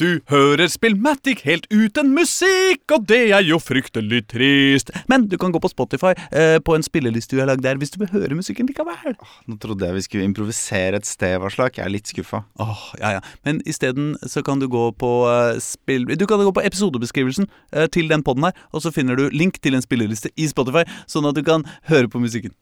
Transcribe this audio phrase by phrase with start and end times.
[0.00, 4.88] Du hører Spillmatic helt uten musikk, og det er jo fryktelig trist.
[5.12, 7.92] Men du kan gå på Spotify eh, på en spilleliste du har lagd der, hvis
[7.92, 9.18] du vil høre musikken likevel.
[9.44, 11.76] Nå trodde jeg vi skulle improvisere et sted, Varslak.
[11.76, 12.46] Jeg er litt skuffa.
[12.64, 13.22] Åh, ja, ja.
[13.44, 16.08] Men isteden så kan du gå på eh, spill...
[16.16, 19.60] Du kan gå på episodebeskrivelsen eh, til den podden her, og så finner du link
[19.60, 22.56] til en spilleliste i Spotify, sånn at du kan høre på musikken.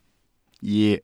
[0.59, 0.99] Yeah.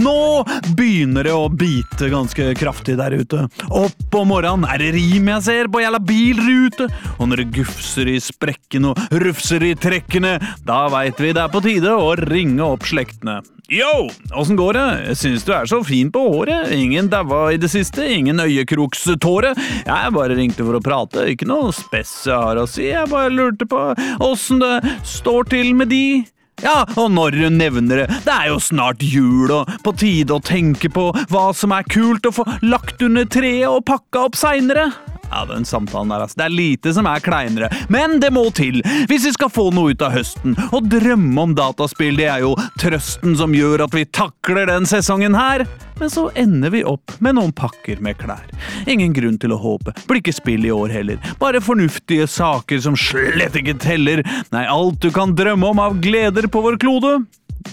[0.00, 0.44] Nå
[0.78, 3.44] begynner det å bite ganske kraftig der ute.
[3.68, 6.88] Opp om morgenen er det rim jeg ser på jævla bilrute.
[7.18, 11.52] Og når det gufser i sprekkene og rufser i trekkene, da veit vi det er
[11.52, 13.42] på tide å ringe opp slektene.
[13.70, 15.14] Yo, åssen går det?
[15.14, 16.72] Syns du er så fin på håret.
[16.74, 19.52] Ingen daua i det siste, ingen øyekrokståre.
[19.86, 22.88] Jeg bare ringte for å prate, ikke noe spess jeg har å si.
[22.88, 23.84] Jeg bare lurte på
[24.26, 26.24] åssen det står til med de.
[26.64, 30.42] Ja, og når du nevner det, det er jo snart jul, og på tide å
[30.42, 34.90] tenke på hva som er kult å få lagt under treet og pakka opp seinere.
[35.30, 36.36] Ja, den samtalen der, altså.
[36.40, 39.92] Det er lite som er kleinere, men det må til hvis vi skal få noe
[39.94, 40.56] ut av høsten.
[40.74, 45.34] Og drømme om dataspill, det er jo trøsten som gjør at vi takler den sesongen
[45.38, 45.66] her.
[46.00, 48.46] Men så ender vi opp med noen pakker med klær.
[48.88, 49.92] Ingen grunn til å håpe.
[50.08, 51.18] Blir ikke spill i år heller.
[51.42, 54.24] Bare fornuftige saker som slett ikke teller.
[54.54, 57.20] Nei, alt du kan drømme om av gleder på vår klode.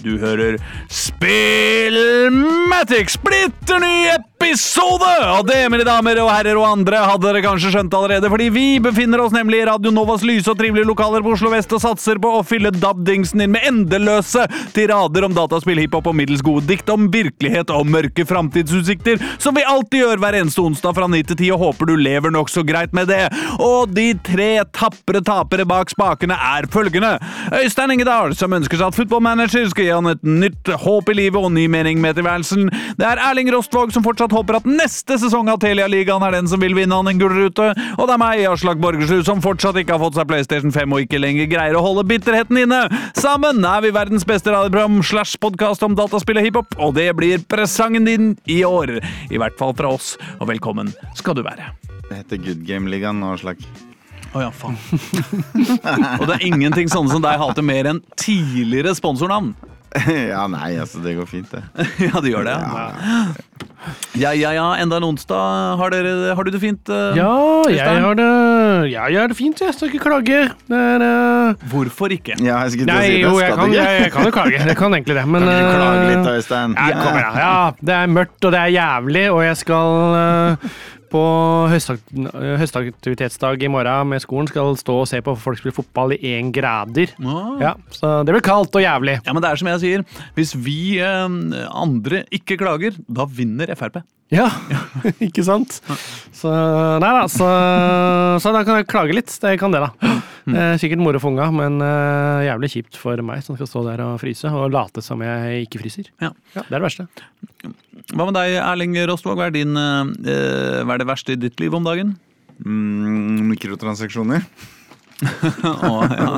[0.04, 0.58] Du hører
[0.92, 1.56] Spillmatic,
[3.16, 4.37] splitter ny episode!
[4.38, 8.66] Og det, mine damer og herrer og andre, hadde dere kanskje skjønt allerede, fordi vi
[8.82, 12.20] befinner oss nemlig i Radio Novas lyse og trivelige lokaler på Oslo vest og satser
[12.22, 14.44] på å fylle DAB-dingsen din med endeløse
[14.76, 19.66] tirader om dataspill, hiphop og middels gode dikt om virkelighet og mørke framtidsutsikter, som vi
[19.66, 22.94] alltid gjør hver eneste onsdag fra 9 til 10, og håper du lever nokså greit
[22.96, 23.24] med det.
[23.58, 27.16] Og de tre tapre tapere bak spakene er følgende.
[27.58, 31.18] Øystein Ingedal, som ønsker seg at Football Manager skal gi han et nytt håp i
[31.20, 32.70] livet og ny mening med tilværelsen.
[32.98, 36.60] Det er Erling Rostvåg som fortsatt håper at neste sesong av Telialigaen er den som
[36.62, 37.70] vil vinne han en gullrute.
[37.96, 41.04] Og det er meg, Aslak Borgersrud, som fortsatt ikke har fått seg PlayStation 5 og
[41.04, 42.84] ikke lenger greier å holde bitterheten inne.
[43.18, 47.44] Sammen er vi verdens beste radioprogram slash podkast om dataspill og hiphop, og det blir
[47.50, 48.98] presangen din i år.
[49.30, 51.72] I hvert fall fra oss, og velkommen skal du være.
[52.08, 53.60] Det heter Good Game-ligaen nå, Aslak.
[54.36, 54.76] Å ja, faen.
[56.20, 59.54] og det er ingenting sånne som deg hater mer enn tidligere sponsornavn.
[60.32, 61.62] ja, nei, altså, det går fint, det.
[62.08, 62.56] ja, det gjør det.
[64.18, 64.50] Ja, ja, ja.
[64.56, 64.66] ja.
[64.82, 65.78] Enda en onsdag.
[65.80, 66.90] Har, dere, har du det fint?
[66.92, 67.30] Uh, ja,
[67.72, 68.28] jeg har det
[68.92, 69.62] Ja, jeg har det fint.
[69.64, 70.42] Jeg skal ikke klage.
[70.68, 71.68] Det er, uh...
[71.72, 72.36] Hvorfor ikke?
[72.42, 73.22] Ja, jeg skulle Nei, si det.
[73.24, 73.80] jo, jeg kan, ikke?
[73.80, 74.60] jeg, jeg kan jo klage.
[74.72, 76.76] Jeg kan egentlig det, men Kan du klage litt, uh, Øystein?
[76.76, 77.40] ja, kommer.
[77.40, 80.70] Ja, det er mørkt, og det er jævlig, og jeg skal uh,
[81.12, 81.22] på
[81.72, 86.52] høstaktivitetsdag i morgen med skolen skal stå og se på folk spille fotball i én
[86.54, 87.14] grader.
[87.22, 87.56] Ah.
[87.62, 89.18] Ja, så det blir kaldt og jævlig.
[89.24, 90.06] Ja, men det er som jeg sier.
[90.38, 91.26] Hvis vi eh,
[91.72, 94.02] andre ikke klager, da vinner Frp.
[94.32, 94.46] Ja,
[95.24, 95.78] ikke sant?
[96.36, 96.50] Så
[97.00, 97.46] nei da, så,
[98.42, 99.32] så da kan jeg klage litt.
[99.40, 100.12] Det kan det, da.
[100.48, 103.82] Det er sikkert moro for unga, men eh, jævlig kjipt for meg som skal stå
[103.88, 106.08] der og fryse og late som jeg ikke fryser.
[106.24, 106.30] Ja.
[106.54, 107.08] Ja, det er det verste.
[108.14, 109.36] Hva med deg, Erling Rostvåg?
[109.40, 112.16] Hva er, din, eh, hva er det verste i ditt liv om dagen?
[112.64, 114.44] Mm, mikrotransaksjoner.
[115.18, 116.28] Å, ja.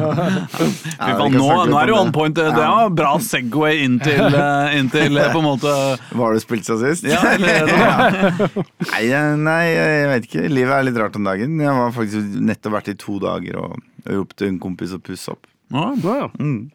[1.10, 2.34] Ja, nå, nå er du jo on point.
[2.36, 5.74] Det er bra Segway inn til, eh, inn til eh, på en måte
[6.14, 7.04] Hva har du spilt siden sist?
[7.08, 7.20] Ja,
[8.90, 10.46] Nei, jeg- nei, jeg vet ikke.
[10.52, 11.58] Livet er litt rart om dagen.
[11.60, 15.44] Jeg har faktisk nettopp vært i to dager og hjulpet en kompis å pusse opp.
[15.70, 16.30] Ja, bra, ja.
[16.40, 16.70] Mm.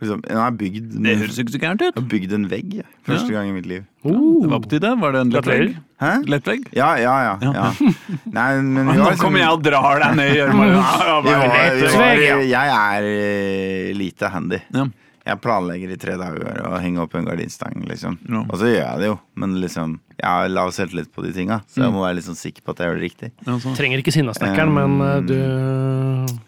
[0.00, 1.94] Liksom, jeg har bygd, Det høres ikke så gærent ut.
[1.94, 3.82] jeg har bygd en vegg jeg, første gang i mitt liv.
[4.06, 4.42] Uh.
[4.44, 4.92] Det var på tide.
[5.00, 5.76] Var det en lett vegg?
[5.98, 6.12] Hæ?
[6.30, 6.68] Lettvegg?
[6.78, 7.32] Ja, ja, ja.
[7.42, 7.72] ja.
[8.38, 10.68] Nei, men vi Nå liksom- kommer jeg og drar deg ned i gjørma.
[10.70, 12.46] Ja, vi var, vi var.
[12.46, 14.60] Jeg er eh, lite handy.
[14.72, 14.86] Ja.
[15.28, 18.14] Jeg planlegger i tre dager å henge opp en gardinstang, liksom.
[18.30, 18.44] Ja.
[18.46, 21.60] Og så gjør jeg det jo, men liksom jeg har lav selvtillit på de tinga,
[21.68, 21.84] så Mm.
[21.84, 23.28] jeg må være litt sånn sikker på at jeg gjør det riktig.
[23.44, 23.76] Ja, sånn.
[23.76, 26.38] Trenger ikke sinnasnekkeren, men eh, du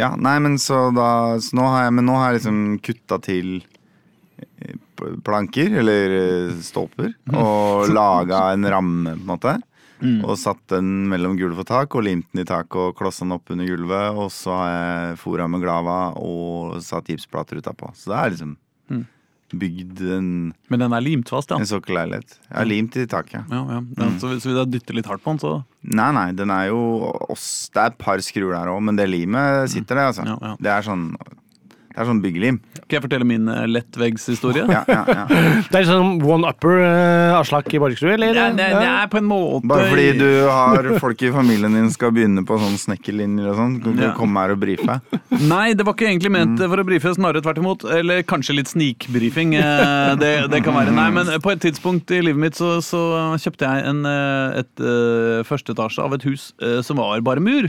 [0.00, 3.18] Ja, nei, men så da så nå har jeg, Men nå har jeg liksom kutta
[3.22, 3.58] til
[4.40, 4.78] eh,
[5.26, 9.58] planker, eller eh, stolper, og laga en ramme, på en måte.
[10.00, 10.22] Mm.
[10.24, 13.36] Og satt den mellom gulv og tak, og limt den i taket og klossa den
[13.36, 14.16] opp under gulvet.
[14.16, 17.92] Og så har jeg fora med glava og satt gipsplater utapå.
[17.94, 18.56] Så det er liksom
[18.90, 19.04] Mm.
[19.56, 20.30] Bygd en,
[20.70, 21.58] Men den er limt fast, ja.
[21.58, 22.38] en sokkelleilighet.
[22.50, 23.44] Ja, limt i taket.
[23.50, 23.80] ja, ja.
[23.80, 24.18] Mm.
[24.20, 26.80] så, så hvis jeg dytter litt hardt på den, så Nei, nei, den er jo
[27.32, 30.26] oss, Det er et par skruer der òg, men det limet sitter der, altså.
[30.28, 30.56] Ja, ja.
[30.60, 31.06] Det er sånn
[32.00, 32.56] Det er sånn byggelim.
[32.88, 34.62] Kan jeg fortelle min eh, lettveggshistorie?
[34.72, 35.24] Ja, ja, ja.
[35.70, 38.32] Det er sånn one-upper uh, Aslak i Borgerstuen, eller?
[38.32, 41.90] Nei, nei, det er på en måte Bare fordi du har folk i familien din
[41.92, 43.76] skal begynne på sånn snekkerlinjer og sånn.
[43.84, 44.14] Kan du Ja.
[44.16, 44.96] komme her og brife?
[45.44, 47.84] Nei, det var ikke egentlig ment for å brife, snarere tvert imot.
[48.00, 49.54] Eller kanskje litt snikbrifing.
[49.60, 50.96] eh, Det, det kan være.
[50.96, 53.04] Nei, men på et tidspunkt i livet mitt så, så
[53.44, 57.44] kjøpte jeg en, eh, et uh, første etasje av et hus eh, som var bare
[57.44, 57.68] mur.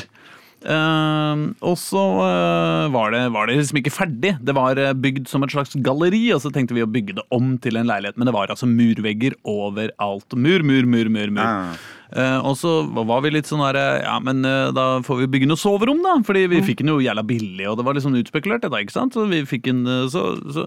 [0.62, 4.36] Eh, og så uh, var, det, var det liksom ikke ferdig.
[4.42, 7.26] Det var eh, bygd som et slags galleri, og så tenkte vi å bygge det
[7.34, 8.20] om til en leilighet.
[8.20, 10.38] Men det var altså murvegger overalt.
[10.38, 11.34] Mur, mur, mur, mur.
[11.34, 11.42] mur.
[11.42, 11.98] Ja.
[12.12, 15.30] Uh, og så var vi litt sånn her eh, Ja, men eh, da får vi
[15.32, 16.18] bygge noe soverom, da.
[16.28, 19.16] Fordi vi fikk den jo jævla billig, og det var sånn utspekulert, dette, ikke sant.
[19.16, 20.66] Så vi fikk en, eh, så, så,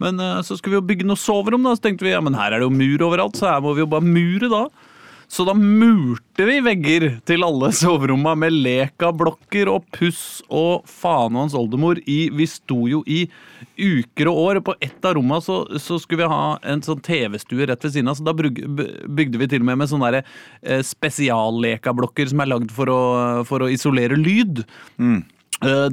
[0.00, 1.74] men eh, så skulle vi jo bygge noe soverom, da.
[1.76, 3.84] Så tenkte vi ja, men her er det jo mur overalt, så her må vi
[3.84, 4.62] jo bare mure, da.
[5.28, 11.46] Så da murte vi vegger til alle soveromma med Leka-blokker og puss og faen og
[11.46, 13.24] hans oldemor i Vi sto jo i
[13.74, 14.60] uker og år.
[14.64, 18.12] På ett av rommene så, så skulle vi ha en sånn TV-stue rett ved siden
[18.12, 22.72] av, så da bygde vi til og med med sånne eh, spesiallekablokker som er lagd
[22.74, 22.92] for
[23.46, 24.62] for å isolere lyd.
[25.02, 25.24] Eh,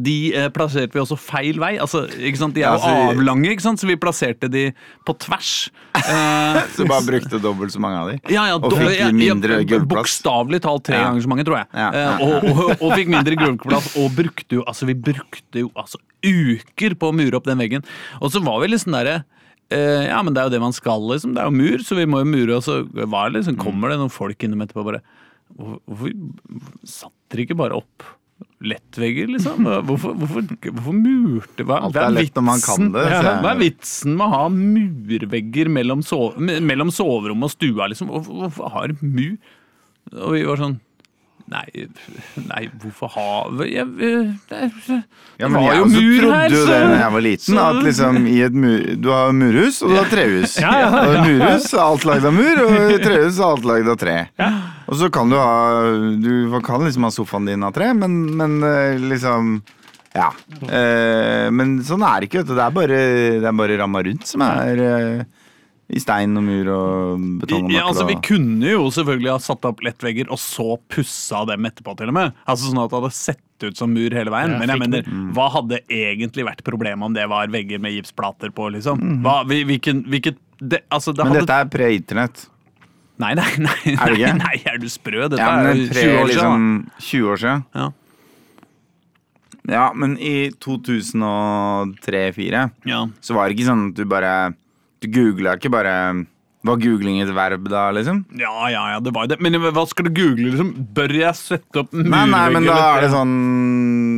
[0.04, 1.77] De eh, plasserte vi også feil vei.
[1.80, 2.56] Altså, ikke sant?
[2.57, 3.80] De er Ja, jo avlange, ikke sant?
[3.80, 4.65] så vi plasserte de
[5.07, 5.51] på tvers.
[5.95, 8.18] Eh, Så du bare brukte dobbelt så mange av de?
[8.33, 10.01] ja, ja, Og fikk mindre ja, gulvplass?
[10.04, 11.69] Bokstavelig talt tre ganger så mange, tror jeg.
[11.80, 13.92] Eh, og, og, og fikk mindre gulvplass.
[14.04, 17.88] Og brukte jo altså vi brukte jo altså uker på å mure opp den veggen.
[18.19, 19.21] Og så var vi liksom derre
[19.71, 21.38] eh, ja, men det er jo det man skal, liksom.
[21.38, 22.57] Det er jo mur, så vi må jo mure.
[22.60, 25.01] Og så var det liksom, kommer det noen folk innom etterpå bare
[25.54, 26.12] hvorfor
[26.88, 28.06] satt dere ikke bare opp
[28.63, 29.68] lettvegger, liksom?
[29.88, 33.36] Hvorfor, hvorfor, hvorfor murte hva, Alt er lett når man kan det, Ja.
[33.44, 38.13] Hva er vitsen med å ha murvegger mellom, sove, mellom soverommet og stua, liksom?
[38.13, 39.38] Hvorfor, hvorfor har mur
[40.13, 40.80] Og vi var sånn
[41.51, 41.68] Nei,
[42.39, 43.25] nei hvorfor ha
[43.68, 44.12] jeg, det,
[44.48, 44.69] Ja, det
[45.42, 47.57] ja, var jeg jo også Jeg trodde jo det da jeg var liten.
[47.60, 50.56] At liksom i et mur, Du har murhus, og du har trehus.
[50.63, 54.00] Ja, ja, Og murhus er alt lagd av mur, og trehus er alt lagd av
[54.00, 54.15] tre.
[54.88, 55.83] Og så kan du ha
[56.19, 59.62] Du kan liksom ha sofaen din av tre, men, men eh, liksom
[60.13, 60.31] Ja.
[60.69, 62.57] Eh, men sånn er det ikke, vet du.
[62.59, 63.00] Det er bare,
[63.41, 65.24] det er bare ramma rundt som er eh,
[65.94, 69.65] i stein og mur og betong og Ja, altså, vi kunne jo selvfølgelig ha satt
[69.69, 72.31] opp lettvegger og så pussa dem etterpå, til og med.
[72.50, 74.56] Altså Sånn at det hadde sett ut som mur hele veien.
[74.56, 77.94] Ja, Men jeg mener, mener, hva hadde egentlig vært problemet om det var vegger med
[77.97, 79.01] gipsplater på, liksom?
[79.25, 82.45] Hva, vi- hvilken, hvilket det, altså, det Men hadde, dette er pre-internett.
[83.24, 85.22] Nei, nei, nei, Er det nei, nei, er du sprø?
[85.31, 86.62] Dette Ja, er jo 20 år liksom,
[87.00, 87.10] siden.
[87.10, 87.60] 20 år siden.
[87.80, 87.88] Ja.
[89.72, 93.06] Ja, men i 2003-2004 Ja.
[93.24, 94.34] så var det ikke sånn at du bare
[95.04, 95.94] Du googla ikke bare
[96.68, 98.22] Var googling et verb da, liksom?
[98.40, 99.36] ja, ja, ja, det var det.
[99.44, 100.70] Men hva skal du google, liksom?
[100.96, 102.12] Bør jeg sette opp murvegg?
[102.14, 103.34] Nei, nei, men da er det sånn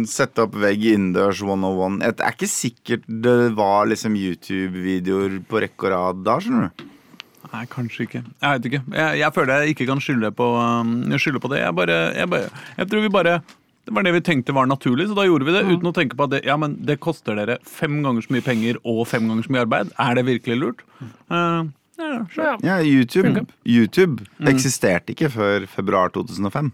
[0.05, 1.97] Sette opp vegg innendørs 101.
[2.05, 6.73] Det er ikke sikkert det var liksom YouTube-videoer på rekke og rad da, skjønner du.
[7.51, 8.23] Nei, kanskje ikke.
[8.23, 8.81] Jeg vet ikke.
[8.95, 11.61] Jeg, jeg føler jeg ikke kan skylde på, um, skylde på det.
[11.61, 13.35] Jeg, bare, jeg, bare, jeg tror vi bare
[13.85, 16.17] Det var det vi tenkte var naturlig, så da gjorde vi det uten å tenke
[16.17, 19.27] på at det, ja, men det koster dere fem ganger så mye penger og fem
[19.29, 19.91] ganger så mye arbeid.
[20.01, 20.81] Er det virkelig lurt?
[21.29, 21.69] Uh,
[21.99, 22.47] ja, sure.
[22.47, 22.55] Ja.
[22.65, 23.45] Ja, YouTube.
[23.61, 26.73] YouTube eksisterte ikke før februar 2005.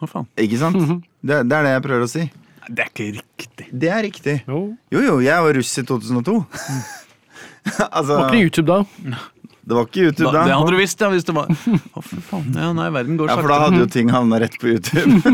[0.00, 0.28] Hva faen?
[0.40, 0.78] Ikke sant?
[1.24, 2.28] det, det er det jeg prøver å si.
[2.70, 3.66] Det er ikke riktig.
[3.72, 4.34] Det er riktig.
[4.46, 4.62] Jo.
[4.92, 6.36] Jo, jo, jeg var russ i 2002.
[7.96, 8.78] altså, Var ikke YouTube da?
[9.70, 10.40] det var ikke YouTube Da, da.
[10.48, 11.52] det hadde du visst, ja, hvis det var Å,
[12.02, 12.48] fy faen.
[12.56, 15.10] Ja, nei, verden går Ja, for da hadde jo ting havna rett på YouTube.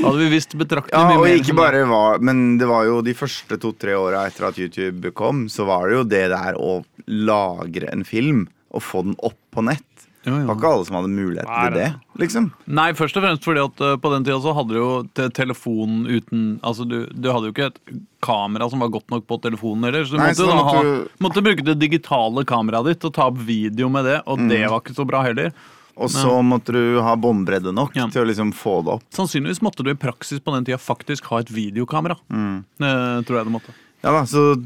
[0.00, 3.14] Hadde vi visst betraktelig Ja, mye og ikke bare var Men det var jo de
[3.18, 6.60] første to-tre åra etter at YouTube kom, så var det jo det der å
[7.06, 8.40] lagre en film
[8.74, 9.93] og få den opp på nett.
[10.24, 10.46] Jo, Det jo.
[10.48, 11.88] var ikke alle som hadde mulighet Nei, til det,
[12.22, 12.46] liksom.
[12.66, 16.06] Nei, først og fremst fordi at uh, på den tida så hadde du jo telefonen
[16.08, 17.80] uten Altså, du, du hadde jo ikke et
[18.24, 20.74] kamera som var godt nok på telefonen heller, så du Nei, måtte, så da måtte
[20.76, 24.38] ha, du- måtte bruke det digitale kameraet ditt og ta opp video med det, og
[24.40, 24.48] Mm.
[24.48, 25.52] det var ikke så bra heller.
[25.96, 28.08] Og så måtte du ha båndbredde nok Ja.
[28.10, 29.04] til å liksom få det opp.
[29.14, 32.16] Sannsynligvis måtte du i praksis på den tida faktisk ha et videokamera.
[32.32, 32.64] Mm.
[32.80, 33.74] Eh, tror jeg det måtte.
[34.02, 34.56] Ja da, så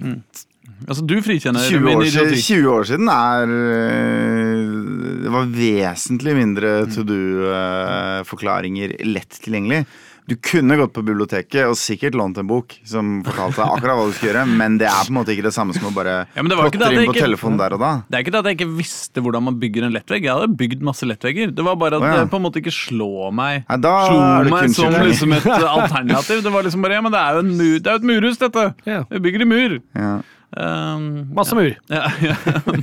[0.86, 2.42] Altså, du frikjenner 20 år, siden, idioti.
[2.44, 9.82] 20 år siden er øh, Det var vesentlig mindre to do-forklaringer lett tilgjengelig.
[10.28, 14.02] Du kunne gått på biblioteket og sikkert lånt en bok som fortalte deg akkurat hva
[14.04, 16.16] du skulle gjøre, men det er på en måte ikke det samme som å bare
[16.34, 17.92] Ja, men det var ikke plotte inn på ikke- telefonen der og da.
[18.04, 20.28] Det er ikke det at jeg ikke visste hvordan man bygger en lettvegg.
[20.28, 21.54] Jeg hadde bygd masse lettvegger.
[21.56, 22.18] Det var bare at oh, ja.
[22.20, 25.32] det på en måte ikke slå meg Nei, da Slo er det meg som liksom
[25.38, 26.42] et alternativ.
[26.44, 28.10] Det var liksom bare Ja, men det er jo, en mur, det er jo et
[28.12, 28.66] murhus, dette!
[28.84, 29.78] Vi bygger i mur.
[29.96, 30.18] Ja.
[30.56, 31.74] Um, Masse mur.
[31.92, 32.34] ja, ja,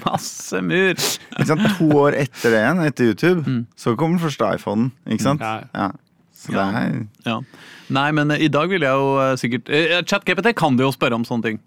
[0.05, 0.93] masse mur.
[0.93, 1.63] Ikke sant?
[1.79, 3.63] To år etter det igjen, etter YouTube, Mm.
[3.75, 4.91] så kom den første iPhonen.
[5.09, 5.41] Ikke sant?
[5.41, 5.63] Ja.
[5.73, 5.87] Ja.
[6.35, 7.39] Så det
[7.89, 10.91] Nei, men eh, i dag vil jeg jo eh, sikkert eh, ChatGPT kan du jo
[10.93, 11.59] spørre om sånne ting.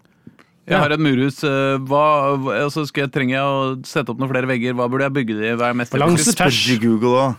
[0.69, 0.79] Jeg Ja.
[0.83, 1.43] har et murhus.
[1.43, 4.75] eh, Hva, altså skal jeg, trenger jeg å sette opp noen flere vegger?
[4.77, 5.55] Hva burde jeg bygge det i?
[5.59, 6.59] Hva er mest Balanse tvers.
[6.79, 7.35] Google òg.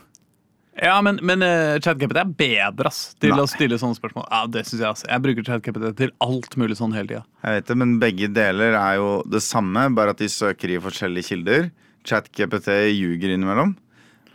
[0.81, 3.43] Ja, men, men uh, ChatGPT er bedre ass, til Nei.
[3.43, 4.25] å stille sånne spørsmål.
[4.33, 5.05] Ja, det synes Jeg ass.
[5.05, 7.23] Jeg bruker ChatGPT til alt mulig sånn hele tida.
[7.45, 10.81] Jeg vet det, men begge deler er jo det samme, bare at de søker i
[10.81, 11.69] forskjellige kilder.
[12.09, 13.77] ChatGPT ljuger innimellom.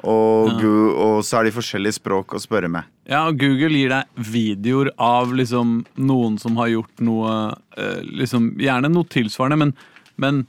[0.06, 2.86] Og, Gu- og så er de forskjellige språk å spørre med.
[3.10, 8.52] Ja, og Google gir deg videoer av liksom noen som har gjort noe uh, liksom,
[8.62, 9.74] Gjerne noe tilsvarende, men,
[10.22, 10.44] men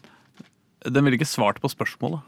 [0.85, 2.21] den ville ikke svart på spørsmålet.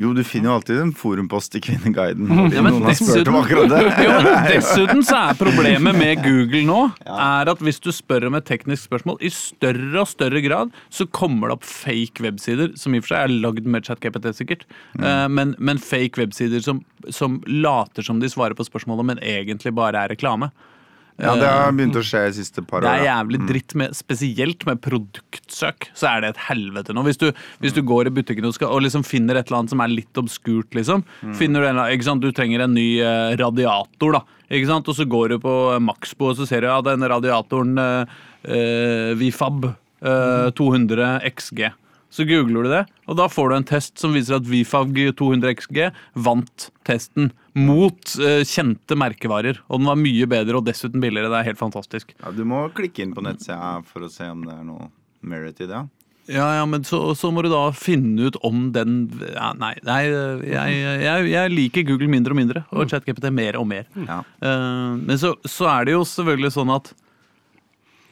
[0.00, 2.30] Jo, du finner jo alltid en forumpost i Kvinneguiden.
[2.54, 3.34] Ja, men dessuten-.
[3.52, 4.14] Jo,
[4.48, 8.88] Dessuten så er problemet med Google nå Er at hvis du spør om et teknisk
[8.88, 13.06] spørsmål, i større og større grad så kommer det opp fake websider, som i og
[13.06, 14.64] for seg er lagd med ChatGPT, sikkert.
[14.98, 16.80] Eh, Men, men fake websider som,
[17.12, 20.48] som later som de svarer på spørsmålet, men egentlig bare er reklame.
[21.22, 24.64] Ja, det har begynt å skje de siste par Det er jævlig dritt, med, spesielt
[24.66, 25.86] med produktsøk.
[25.94, 27.04] Så er det et helvete nå.
[27.06, 27.28] Hvis du,
[27.62, 29.92] hvis du går i butikken og, skal, og liksom finner et eller annet som er
[29.92, 31.04] litt obskurt, liksom.
[31.38, 32.24] Finner Du en, ikke sant?
[32.24, 34.40] Du trenger en ny eh, radiator, da.
[34.52, 34.90] Ikke sant?
[34.90, 39.70] Og så går du på Maxbo og så ser du ja, denne radiatoren eh, Vifab
[39.70, 41.70] eh, 200 XG.
[42.12, 45.54] Så googler du det, og da får du en test som viser at Vifab 200
[45.56, 45.78] XG
[46.26, 49.62] vant testen mot eh, kjente merkevarer.
[49.68, 51.30] Og den var mye bedre og dessuten billigere.
[51.32, 52.14] Det er helt fantastisk.
[52.20, 54.88] Ja, du må klikke inn på nettsida for å se om det er noe
[55.22, 55.82] merit i det.
[55.82, 55.88] ja.
[56.30, 60.76] Ja, men så, så må du da finne ut om den ja, Nei, nei jeg,
[61.02, 63.88] jeg, jeg liker Google mindre og mindre, og ChatGPT mer og mer.
[64.06, 64.20] Ja.
[64.38, 66.92] Uh, men så, så er det jo selvfølgelig sånn at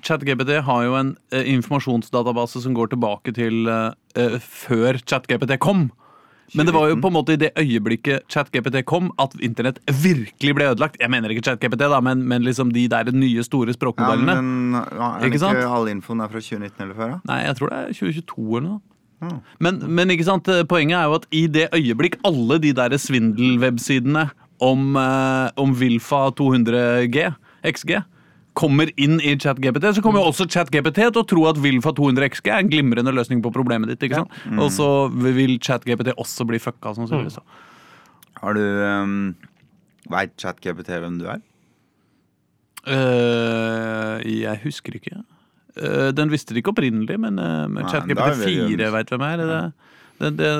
[0.02, 3.94] ChatGPT har jo en uh, informasjonsdatabase som går tilbake til uh,
[4.42, 5.88] før ChatGPT kom.
[6.54, 10.54] Men det var jo på en måte i det øyeblikket ChatGPT kom, at internett virkelig
[10.56, 10.98] ble ødelagt.
[11.00, 14.36] Jeg mener ikke ChatGPT, da, men, men liksom de der nye store språkmodellene.
[14.36, 17.16] Ja, men ja, er det Ikke ikke all infoen er fra 2019 eller før?
[17.16, 17.20] da?
[17.32, 18.80] Nei, jeg tror det er 2022 eller noe.
[19.20, 19.34] Ja.
[19.60, 22.96] Men, men ikke sant, eh, poenget er jo at i det øyeblikk alle de der
[22.96, 24.30] svindelwebsidene
[24.64, 27.28] om, eh, om Wilfa 200G,
[27.68, 28.00] XG,
[28.58, 32.30] kommer inn i ChatGPT, så kommer jo også ChatGPT til å tro at Wilfa 200
[32.34, 34.02] XG er en glimrende løsning på problemet ditt.
[34.06, 34.34] ikke sant?
[34.58, 36.94] Og så vil ChatGPT også bli fucka.
[36.96, 37.30] Som mm.
[38.40, 39.14] Har du um,
[40.10, 41.42] Veit ChatGPT hvem du er?
[42.88, 45.20] Uh, jeg husker ikke.
[45.76, 48.70] Uh, den visste det ikke opprinnelig, men, uh, men Nei, da ChatGPT er vi 4
[48.70, 48.94] enige.
[48.96, 49.44] veit hvem er.
[49.44, 49.60] Det,
[50.20, 50.54] det, det,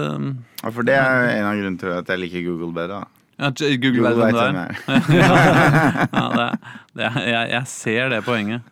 [0.60, 3.00] Ja, For det er en av grunnene til at jeg liker Google bedre.
[3.00, 3.19] da.
[3.40, 4.56] Ja, Google, Google vet hvem
[5.08, 6.56] du er.
[7.24, 8.66] jeg, jeg ser det poenget.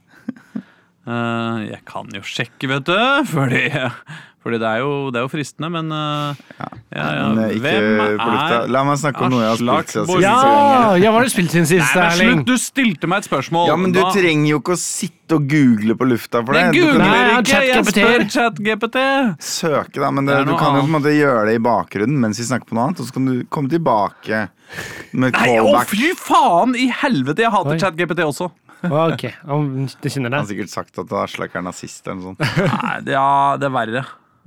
[1.08, 2.98] Uh, jeg kan jo sjekke, vet du,
[3.30, 3.62] fordi,
[4.44, 7.04] fordi det, er jo, det er jo fristende, men uh, ja, ja,
[7.48, 10.22] eh, Hvem er La meg snakke om noe jeg har spilt siden sist.
[10.22, 12.30] Ja, ja, hva har du spilt siden sist, Erling?
[12.38, 12.46] slutt!
[12.46, 13.66] Du stilte meg et spørsmål.
[13.68, 16.62] Ja, men du Da- trenger jo ikke å sitte og google på lufta for det.
[16.62, 17.98] Jeg Du kan googler Nei, ikke, jeg ChatGPT.
[17.98, 18.98] spør ChatGPT.
[19.42, 20.10] søke, da.
[20.10, 22.46] Men det, Det du kan jo på en måte gjøre det i bakgrunnen mens vi
[22.48, 23.00] snakker på noe annet.
[23.02, 24.48] Og så kan du komme tilbake
[25.12, 25.92] med callback.
[25.92, 27.42] Nei, å fy faen i helvete!
[27.44, 27.78] Jeg hater.
[27.82, 28.50] ChatGPT også.
[28.78, 32.58] Ok, det kjenner Han har sikkert sagt at Aslak er nazist eller noe sånt.
[32.70, 34.04] Nei, det, ja, det er verre.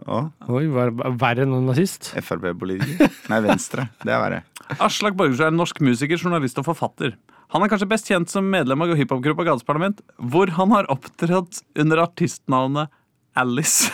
[0.10, 2.10] Å, Oi, var det verre enn en nazist?
[2.18, 3.12] Frp-politiker?
[3.30, 3.86] Nei, Venstre.
[4.02, 4.40] Det er verre.
[4.82, 7.14] Aslak Borgersrud er en norsk musiker, journalist og forfatter.
[7.52, 11.62] Han er kanskje best kjent som medlem av hiphopgruppa Gades Parlament, hvor han har opptrådt
[11.84, 12.90] under artistnavnet
[13.38, 13.92] Alice.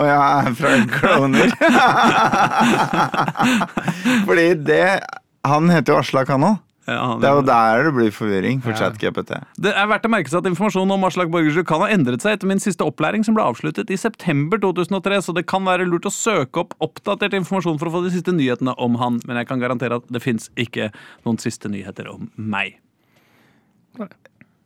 [0.00, 1.48] Og jeg er fra Kloner?
[4.26, 4.84] Fordi det
[5.46, 6.56] Han heter jo Aslak, han òg.
[6.86, 8.90] Ja, Det er jo der det blir forvirring for Ja.
[8.90, 9.38] ChatGPT.
[9.60, 12.34] Det er verdt å merke seg at informasjonen om Aslak Borgersrud kan ha endret seg
[12.34, 16.08] etter min siste opplæring, som ble avsluttet i september 2003, så det kan være lurt
[16.10, 19.46] å søke opp oppdatert informasjon for å få de siste nyhetene om han, men jeg
[19.46, 20.90] kan garantere at det fins ikke
[21.24, 22.81] noen siste nyheter om meg.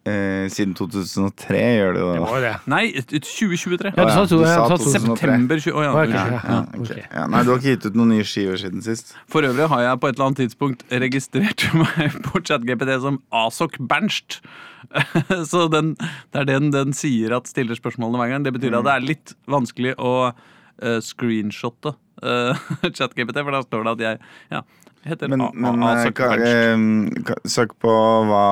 [0.06, 2.26] Eh, siden 2003 gjør det jo Det det.
[2.30, 2.52] var det.
[2.70, 3.90] Nei, ut- ut 2023.
[3.96, 4.36] Ja, du sa to.
[4.38, 4.92] du ja, sa du sa to.
[4.94, 5.72] September 20...
[5.74, 6.14] Å ja, unnskyld.
[6.14, 6.40] ja.
[6.46, 6.84] Ja, ok.
[6.86, 7.00] ok.
[7.16, 9.14] ja, nei, du har ikke gitt ut noen nye skiver siden sist.
[9.32, 13.80] For øvrig har jeg på et eller annet tidspunkt registrert meg på ChatGPT som Asok
[13.90, 14.38] Bernst.
[15.50, 15.94] Så den,
[16.30, 18.46] det er den den sier at stiller spørsmålene hver gang.
[18.46, 23.82] Det betyr at det er litt vanskelig å eh, screenshotte eh, ChatGPT, for da står
[23.88, 24.20] det at jeg
[24.54, 24.62] ja,
[25.08, 27.92] heter Men, A- men A- eh, eh, søk på
[28.28, 28.44] hva,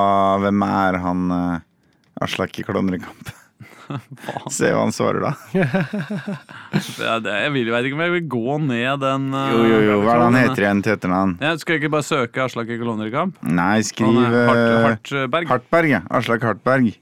[0.45, 1.65] hvem er han eh,
[2.25, 3.33] Aslak i Klovnekamp.
[4.55, 5.33] Se hva han svarer da.
[7.05, 9.81] Ja, det, jeg vil, vet ikke om jeg vil gå ned den uh, Jo, jo,
[9.85, 11.35] jo, Hva er det han heter igjen til etternavn?
[11.45, 13.37] Jeg skal ikke bare søke Aslak i kolonnerkamp?
[13.45, 15.51] Nei, skriv Hart, Hartberg.
[15.53, 15.91] Hartberg.
[15.93, 16.01] ja.
[16.17, 16.95] Aslak Hartberg.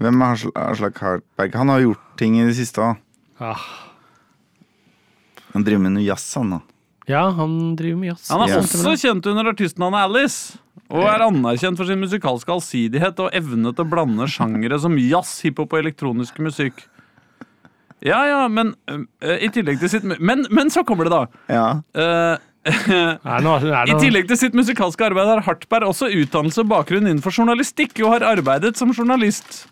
[0.00, 1.54] Hvem er Asl- Aslak Hartberg?
[1.60, 2.98] Han har gjort ting i det siste òg.
[3.40, 3.60] Ah,
[5.52, 6.58] Han driver med noe jazz, han da.
[7.06, 8.28] Ja, han driver med jazz.
[8.32, 8.60] Han er Ja.
[8.62, 10.58] også kjent under artistnavnet Alice.
[10.90, 15.40] Og er anerkjent for sin musikalske allsidighet og evne til å blande sjangere som jazz,
[15.42, 16.84] hiphop og elektronisk musikk.
[18.04, 19.00] Ja, ja, men uh,
[19.40, 21.26] i tillegg til sitt Men, men så kommer det, da.
[21.48, 22.36] Ja.
[22.66, 22.74] Uh,
[23.86, 28.16] I tillegg til sitt musikalske arbeid har Hartberg også utdannelse og bakgrunn innenfor journalistikk, og
[28.16, 29.68] har arbeidet som journalist.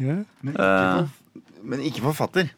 [0.00, 1.04] Eh,
[1.68, 2.48] Men ikke forfatter.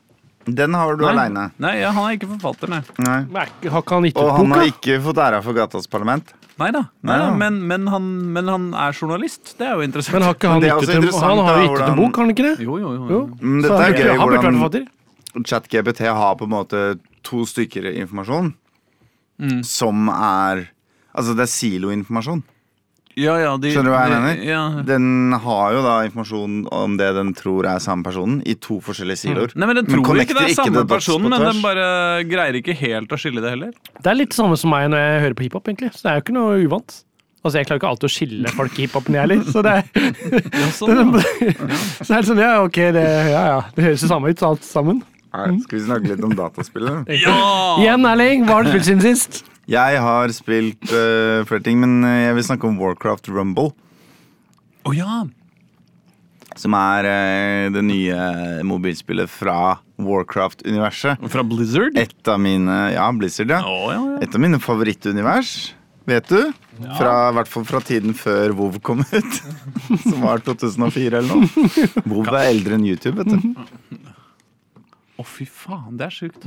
[0.46, 1.12] Den har du Nei.
[1.12, 1.50] aleine.
[1.58, 2.80] nei, ja, han er ikke forfatter, nei.
[3.02, 3.20] Nei.
[3.26, 6.32] Men er Har ikke han gitt Og han har ikke fått æra for Gatas Parlament.
[6.58, 7.34] Nei da, Nei da.
[7.34, 9.56] men, men, han, men han er journalist.
[9.58, 10.14] Det er jo interessant.
[10.14, 11.70] Men har ikke han det er gitt også ut en, interessant, han har da, gitt
[11.70, 12.54] ut en hvordan- bok, har han ikke det?
[12.64, 13.08] Jo, jo, jo.
[13.10, 13.20] Jo.
[13.40, 14.86] Mm, Så Dette han er burde- gøy Han burde vært hvordan forfatter.
[15.44, 18.54] ChatGPT har på en måte to stykker informasjon
[19.38, 19.64] Mm.
[19.64, 20.68] som er
[21.16, 22.42] Altså, det er siloinformasjon.
[23.16, 24.40] Ja, ja, de, Skjønner du hva jeg de, mener?
[24.44, 24.62] Ja.
[24.84, 29.22] Den har jo da informasjon om det den tror er samme personen, i to forskjellige
[29.22, 29.54] siloer.
[29.56, 31.86] Nei, men Den Men tror ikke det er ikke samme det personen, men den bare
[32.28, 33.72] greier ikke helt å skille det heller.
[33.96, 35.94] Det er litt samme som meg når jeg hører på hiphop, egentlig.
[35.96, 36.98] Så det er jo ikke noe uvant.
[37.46, 39.42] Altså, Jeg klarer ikke alltid å skille folk i hiphopen, jeg heller.
[39.48, 39.90] Så det er,
[40.60, 41.82] Ja, sånn, ja.
[42.02, 43.58] så det er sånn, ja, ok, det, ja, ja.
[43.76, 45.00] det høres jo samme ut, alt sammen.
[45.36, 47.12] Nei, Skal vi snakke litt om dataspillet?
[47.24, 47.36] ja!
[47.80, 49.44] Igjen, Erling, hva har du spilt siden sist?
[49.66, 53.72] Jeg har spilt uh, flere ting, men eh, jeg vil snakke om Warcraft Rumble.
[54.86, 55.24] Å ja!
[56.56, 58.18] Som er uh, det nye
[58.66, 61.24] mobilspillet fra Warcraft-universet.
[61.32, 61.98] Fra Blizzard?
[61.98, 63.58] Et av mine Ja, Blizzard, ja.
[63.66, 64.20] Oh, ja, ja.
[64.22, 65.56] Et av mine favorittunivers,
[66.06, 66.52] vet du.
[66.76, 69.40] Fra, I hvert fall fra tiden før WoW kom ut.
[70.06, 71.88] Som var 2004 eller noe.
[72.04, 73.98] WoW er eldre enn YouTube, vet du.
[75.16, 76.46] Å, fy faen, det er sjukt.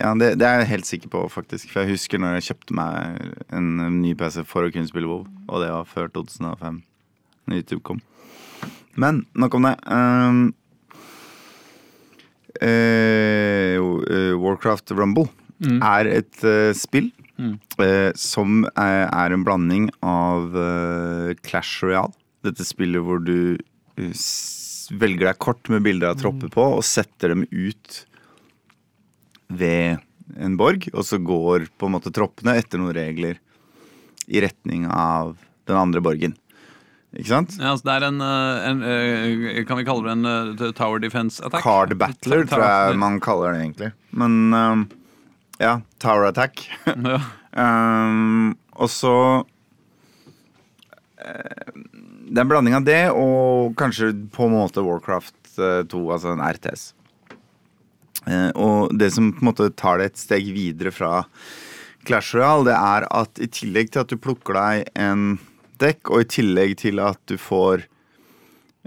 [0.00, 1.70] Ja, det, det er jeg helt sikker på, faktisk.
[1.70, 3.20] For jeg husker når jeg kjøpte meg
[3.54, 3.68] en
[4.00, 5.26] ny PC for å kunne spille WoW.
[5.48, 6.80] Og det var før 2005,
[7.46, 8.00] når YouTube kom.
[9.00, 9.76] Men nok om det.
[9.86, 10.42] Um,
[12.60, 13.76] uh,
[14.40, 15.28] Warcraft Rumble
[15.60, 17.10] er et uh, spill
[17.80, 20.56] eh, som er, er en blanding av
[21.44, 22.16] Clash Royale.
[22.44, 23.60] Dette spillet hvor du
[24.90, 28.00] velger deg kort med bilder av tropper på og setter dem ut
[29.50, 30.00] ved
[30.38, 33.40] en borg, og så går på en måte troppene etter noen regler
[34.30, 35.34] i retning av
[35.66, 36.36] den andre borgen.
[37.10, 37.56] Ikke sant?
[37.58, 41.02] Ja, altså, det er en, en, en eh, Kan vi kalle det en eh, tower
[41.02, 41.64] defense attack?
[41.64, 43.88] Card battler, tror jeg man kaller det egentlig.
[44.14, 44.84] Men um,
[45.58, 46.68] ja, Tower Attack.
[47.50, 48.06] Ja.
[48.06, 49.12] um, og så
[51.18, 51.72] eh,
[52.30, 56.36] Det er en blanding av det og kanskje på en måte Warcraft eh, 2, altså
[56.36, 56.92] en RTS.
[58.28, 61.22] Eh, og det som på en måte tar det et steg videre fra
[62.08, 65.38] Clash Royale, det er at i tillegg til at du plukker deg en
[65.80, 67.86] dekk, og i tillegg til at du får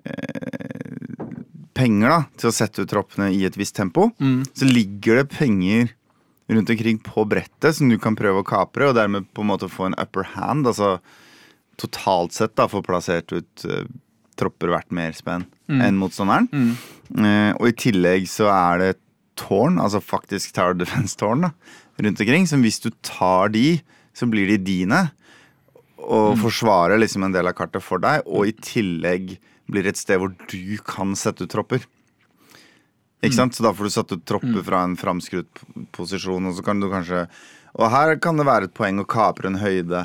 [0.06, 1.17] eh,
[1.74, 4.12] penger da, til å sette ut troppene i et visst tempo,
[4.54, 5.93] så ligger det penger
[6.54, 9.69] rundt omkring på brettet som du kan prøve å kapre, og dermed på en måte
[9.72, 10.67] få en upper hand.
[10.69, 10.98] Altså
[11.82, 13.88] totalt sett da få plassert ut eh,
[14.38, 15.48] tropper verdt mer spenn
[15.82, 16.76] enn motstanderen.
[17.17, 19.03] Eh, og i tillegg så er det et
[19.39, 21.50] tårn, altså faktisk Tower Defense-tårn,
[22.00, 23.82] rundt omkring, som hvis du tar de,
[24.13, 25.02] så blir de dine.
[26.04, 29.38] Og forsvarer liksom en del av kartet for deg, og i tillegg
[29.72, 31.86] blir et sted hvor du kan sette ut tropper.
[33.24, 33.56] Ikke sant?
[33.56, 35.63] Så da får du satt ut tropper fra en framskrutt
[35.96, 37.28] posisjon, og så kan du kanskje
[37.74, 40.04] Og her kan det være et poeng å kapre en høyde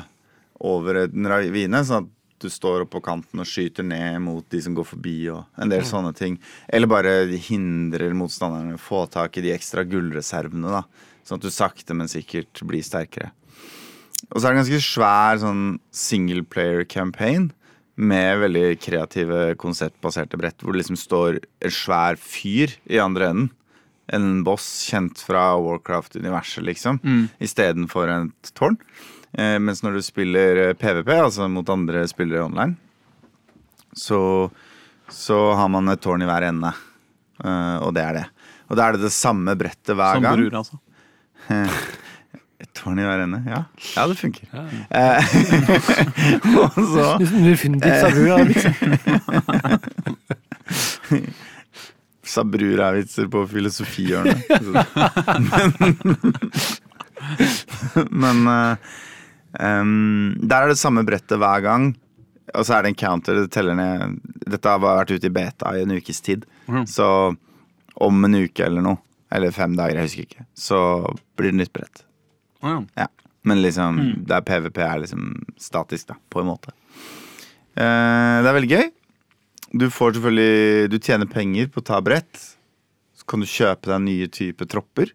[0.65, 4.61] over en ravine, sånn at du står opp på kanten og skyter ned mot de
[4.63, 6.39] som går forbi, og en del sånne ting.
[6.67, 7.13] Eller bare
[7.49, 10.83] hindrer motstanderne å få tak i de ekstra gullreservene, da.
[11.27, 13.33] Sånn at du sakte, men sikkert blir sterkere.
[14.29, 15.63] Og så er det en ganske svær sånn
[15.95, 17.51] single player campaign
[17.99, 23.49] med veldig kreative konseptbaserte brett, hvor det liksom står en svær fyr i andre enden.
[24.13, 26.99] En boss kjent fra Warcraft-universet, liksom,
[27.39, 28.77] istedenfor et tårn.
[29.37, 32.75] Eh, mens når du spiller eh, PVP, altså mot andre spillere online,
[33.93, 34.49] så,
[35.13, 36.71] så har man et tårn i hver ende.
[37.43, 38.25] Eh, og det er det.
[38.69, 40.37] Og da er det det samme brettet hver Som gang.
[40.41, 40.75] bror, altså.
[42.59, 43.61] Et tårn i hver ende, ja.
[43.95, 44.43] Ja, det funker.
[44.51, 44.65] Ja.
[46.59, 48.19] og så Definitivt Sabu.
[48.27, 48.73] Ja, liksom.
[52.29, 54.39] Sabrur er vitser på filosofihjørnet.
[58.23, 58.37] Men
[59.49, 61.91] men um, der er det samme brettet hver gang.
[62.57, 63.43] Og så er det en counter.
[63.43, 66.45] Det teller ned Dette har vært ute i beta i en ukes tid.
[66.67, 66.85] Mm.
[66.89, 67.07] Så
[67.99, 69.01] om en uke eller noe,
[69.33, 70.79] eller fem dager, jeg husker ikke, så
[71.37, 72.05] blir det nytt brett.
[72.63, 72.79] Oh, ja.
[73.05, 73.09] Ja.
[73.47, 75.27] Men liksom, der PVP er liksom
[75.59, 76.73] statisk, da, på en måte.
[77.77, 78.87] Uh, det er veldig gøy.
[79.71, 82.41] Du får selvfølgelig Du tjener penger på å ta brett.
[83.17, 85.13] Så kan du kjøpe deg nye typer tropper.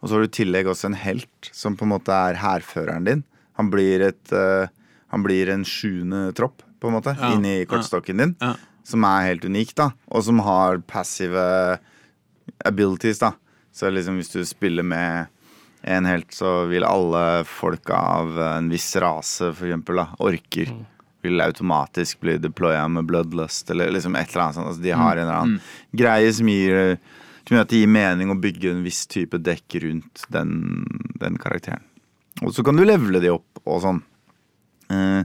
[0.00, 3.08] Og så har du i tillegg også en helt som på en måte er hærføreren
[3.08, 3.24] din.
[3.60, 4.70] Han blir, et, uh,
[5.12, 8.32] han blir en sjuende tropp, på en måte, Ja, inni kortstokken din.
[8.40, 8.54] Ja.
[8.88, 9.90] Som er helt unik, da.
[10.08, 11.42] Og som har passive
[12.64, 13.34] abilities, da.
[13.76, 15.28] Så liksom hvis du spiller med
[15.84, 20.72] en helt, så vil alle folk av en viss rase, for eksempel, da, orker,
[21.22, 24.70] vil automatisk bli deploya med bloodlust, eller liksom et eller annet sånt.
[24.72, 25.60] Altså, de har en eller annen
[25.92, 26.98] greie som gir
[27.50, 30.84] som gjør at det gir mening å bygge en viss type dekk rundt den,
[31.18, 31.82] den karakteren.
[32.46, 33.98] Og så kan du levele de opp og sånn.
[34.92, 35.24] Eh,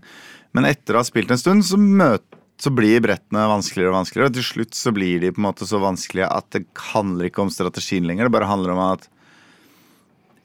[0.55, 2.23] Men etter å ha spilt en stund, så, møt,
[2.57, 4.31] så blir brettene vanskeligere og vanskeligere.
[4.31, 7.43] Og til slutt så blir de på en måte så vanskelige at det handler ikke
[7.45, 8.25] om strategien lenger.
[8.25, 9.05] Det bare handler om at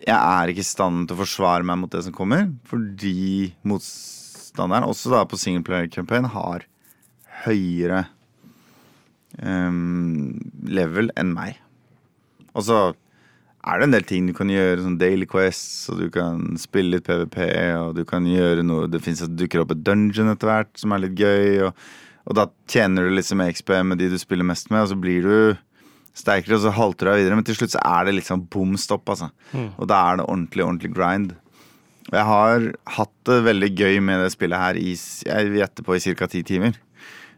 [0.01, 4.19] jeg er ikke i stand til å forsvare meg mot det som kommer, fordi motstanderen,
[4.59, 6.67] også da på singleplayer campaign, har
[7.45, 8.07] høyere
[9.43, 11.61] um, level enn meg.
[12.55, 12.81] Og så
[13.61, 16.97] er det en del ting du kan gjøre, sånn Daily Quests, og du kan spille
[16.97, 17.41] litt PVP,
[17.77, 20.95] og du kan gjøre noe Det finnes, det dukker opp et dungeon etter hvert som
[20.97, 21.91] er litt gøy, og,
[22.25, 25.29] og da tjener du liksom XP med de du spiller mest med, og så blir
[25.29, 25.37] du
[26.17, 28.75] sterkere, og så halter du deg videre, men til slutt så er det liksom bom
[28.81, 29.31] stopp, altså.
[29.77, 31.37] Og da er det ordentlig, ordentlig grind.
[32.11, 36.03] Jeg har hatt det veldig gøy med det spillet her i Jeg gjetter på i
[36.03, 36.29] ca.
[36.31, 36.79] ti timer.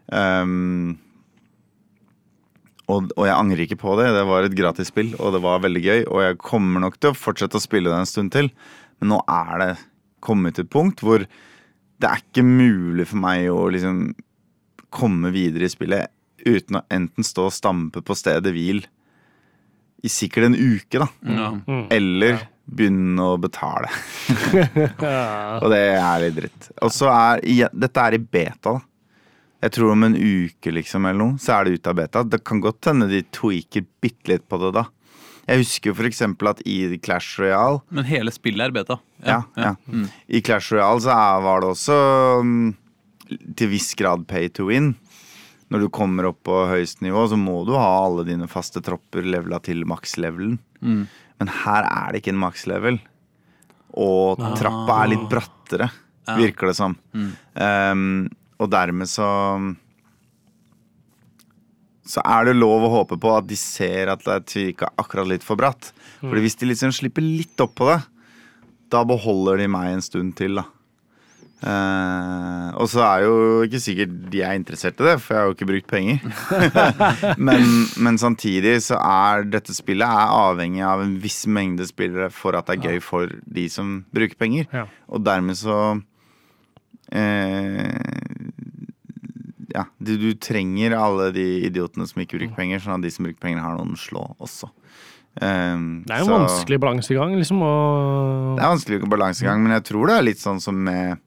[0.09, 0.95] Um,
[2.89, 4.09] og, og jeg angrer ikke på det.
[4.15, 6.01] Det var et gratis spill, og det var veldig gøy.
[6.09, 8.49] Og jeg kommer nok til å fortsette å spille det en stund til,
[8.99, 9.71] men nå er det
[10.23, 14.09] kommet til et punkt hvor det er ikke mulig for meg å liksom
[14.93, 16.11] komme videre i spillet
[16.43, 18.83] uten å enten stå og stampe på stedet hvil
[20.03, 21.07] i sikkert en uke, da.
[21.23, 21.49] Ja.
[21.93, 23.91] Eller begynne å betale.
[25.63, 26.71] Og det er litt dritt.
[26.81, 28.79] Og så er ja, Dette er i beta, da.
[29.63, 32.23] Jeg tror om en uke liksom eller noe, så er det ute av beta.
[32.27, 34.89] Det kan godt hende de tweaker bitte litt på det da.
[35.47, 38.99] Jeg husker jo for eksempel at i Clash Royale Men hele spillet er beta.
[39.23, 39.73] ja, ja.
[39.87, 40.07] Mm.
[40.27, 41.97] I Clash Royale så er, var det også
[42.43, 42.69] mm,
[43.59, 44.93] til viss grad pay to win.
[45.71, 49.23] Når du kommer opp på høyest nivå, så må du ha alle dine faste tropper
[49.25, 50.59] levela til makslevelen.
[50.83, 51.05] Mm.
[51.43, 53.01] Men her er det ikke en makslevel.
[53.99, 55.89] Og trappa er litt brattere,
[56.39, 56.95] virker det som.
[57.11, 57.31] Mm.
[57.59, 58.05] Um,
[58.63, 59.27] og dermed så
[62.07, 65.27] Så er det lov å håpe på at de ser at det er tvika akkurat
[65.29, 65.91] litt for bratt.
[66.19, 68.01] Fordi hvis de liksom slipper litt opp på det,
[68.91, 70.65] da beholder de meg en stund til, da.
[71.63, 75.47] Eh, og så er jo ikke sikkert de er interessert i det, for jeg har
[75.47, 76.17] jo ikke brukt penger.
[77.47, 77.63] men,
[78.03, 82.67] men samtidig så er dette spillet er avhengig av en viss mengde spillere for at
[82.67, 84.67] det er gøy for de som bruker penger.
[84.75, 84.85] Ja.
[85.07, 85.79] Og dermed så
[87.15, 87.97] uh,
[89.73, 93.25] Ja, du, du trenger alle de idiotene som ikke bruker penger, sånn at de som
[93.25, 94.67] bruker penger, har noen å slå også.
[95.41, 97.63] Um, Det er jo så- vanskelig balansegang, liksom.
[97.65, 98.57] Og...
[98.59, 101.23] det er vanskelig balansegang, men jeg tror det er litt sånn som med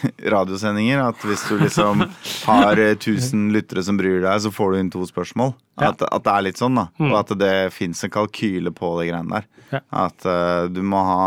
[0.34, 1.02] radiosendinger.
[1.04, 2.04] At hvis du liksom
[2.48, 5.54] har eh, 1000 lyttere som bryr deg, så får du inn to spørsmål.
[5.80, 5.92] Ja.
[5.92, 6.88] At, at det er litt sånn, da.
[7.02, 9.50] Og at det fins en kalkyle på de greiene der.
[9.72, 9.82] Ja.
[10.06, 11.20] At uh, du må ha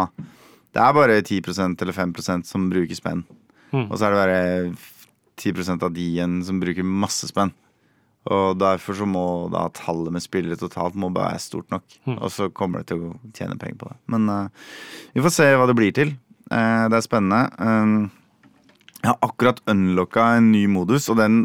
[0.76, 3.24] Det er bare 10% eller 5% som bruker spenn.
[3.72, 3.88] Mm.
[3.88, 4.42] Og så er det bare
[5.42, 7.54] 10 av de igjen som bruker masse spenn.
[8.26, 9.24] Og derfor så må
[9.54, 11.84] da tallet med spillere totalt må bare være stort nok.
[12.18, 13.98] Og så kommer det til å tjene penger på det.
[14.14, 14.70] Men uh,
[15.14, 16.16] vi får se hva det blir til.
[16.50, 17.44] Uh, det er spennende.
[17.62, 18.08] Um,
[19.06, 21.44] jeg har akkurat unlocka en ny modus, og den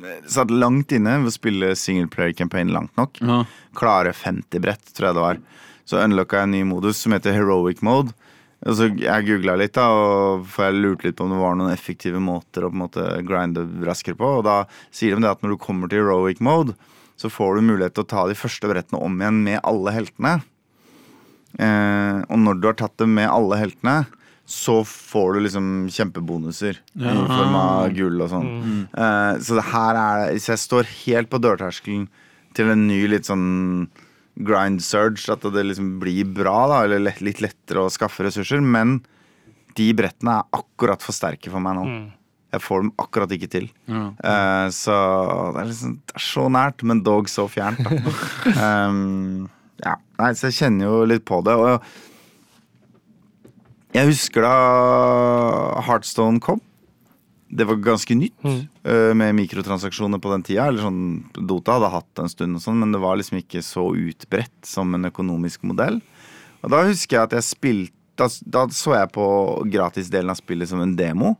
[0.00, 3.20] eh, satt langt inne ved å spille singleplayer campaign langt nok.
[3.20, 3.42] Ja.
[3.76, 5.42] Klare 50 brett, tror jeg det var.
[5.84, 8.14] Så unlocka jeg en ny modus som heter heroic mode.
[8.62, 11.56] Og så Jeg googla litt, da, og for jeg lurte litt på om det var
[11.58, 14.38] noen effektive måter å på en måte grinde raskere på.
[14.38, 14.62] Og da
[14.94, 16.76] sier de det at når du kommer til heroic mode,
[17.18, 20.36] så får du mulighet til å ta de første brettene om igjen med alle heltene.
[21.58, 24.06] Eh, og når du har tatt dem med alle heltene,
[24.52, 27.12] så får du liksom kjempebonuser Ja.
[27.12, 28.48] i form av gull og sånn.
[28.92, 32.08] Eh, så det her er Så jeg står helt på dørterskelen
[32.52, 33.88] til en ny litt sånn
[34.36, 35.24] grind surge.
[35.32, 38.60] At det liksom blir bra, da, eller lett, litt lettere å skaffe ressurser.
[38.60, 39.00] Men
[39.74, 41.86] de brettene er akkurat for sterke for meg nå.
[42.52, 43.70] Jeg får dem akkurat ikke til.
[43.88, 44.04] Ja.
[44.20, 44.92] Uh, så
[45.54, 47.80] det er, liksom, det er så nært, men dog så fjernt.
[47.80, 48.88] Da.
[48.90, 49.48] um,
[49.80, 49.96] ja.
[50.20, 51.56] Nei, så jeg kjenner jo litt på det.
[51.56, 51.80] Og
[53.92, 54.52] jeg husker da
[55.86, 56.60] Heartstone kom.
[57.52, 58.60] Det var ganske nytt mm.
[59.20, 60.70] med mikrotransaksjoner på den tida.
[60.70, 61.02] Eller sånn,
[61.36, 64.54] Dota hadde hatt det en stund, og sånn, men det var liksom ikke så utbredt
[64.64, 66.00] som en økonomisk modell.
[66.62, 69.24] Og da husker jeg at jeg spilte da, da så jeg på
[69.72, 71.34] gratisdelen av spillet som en demo.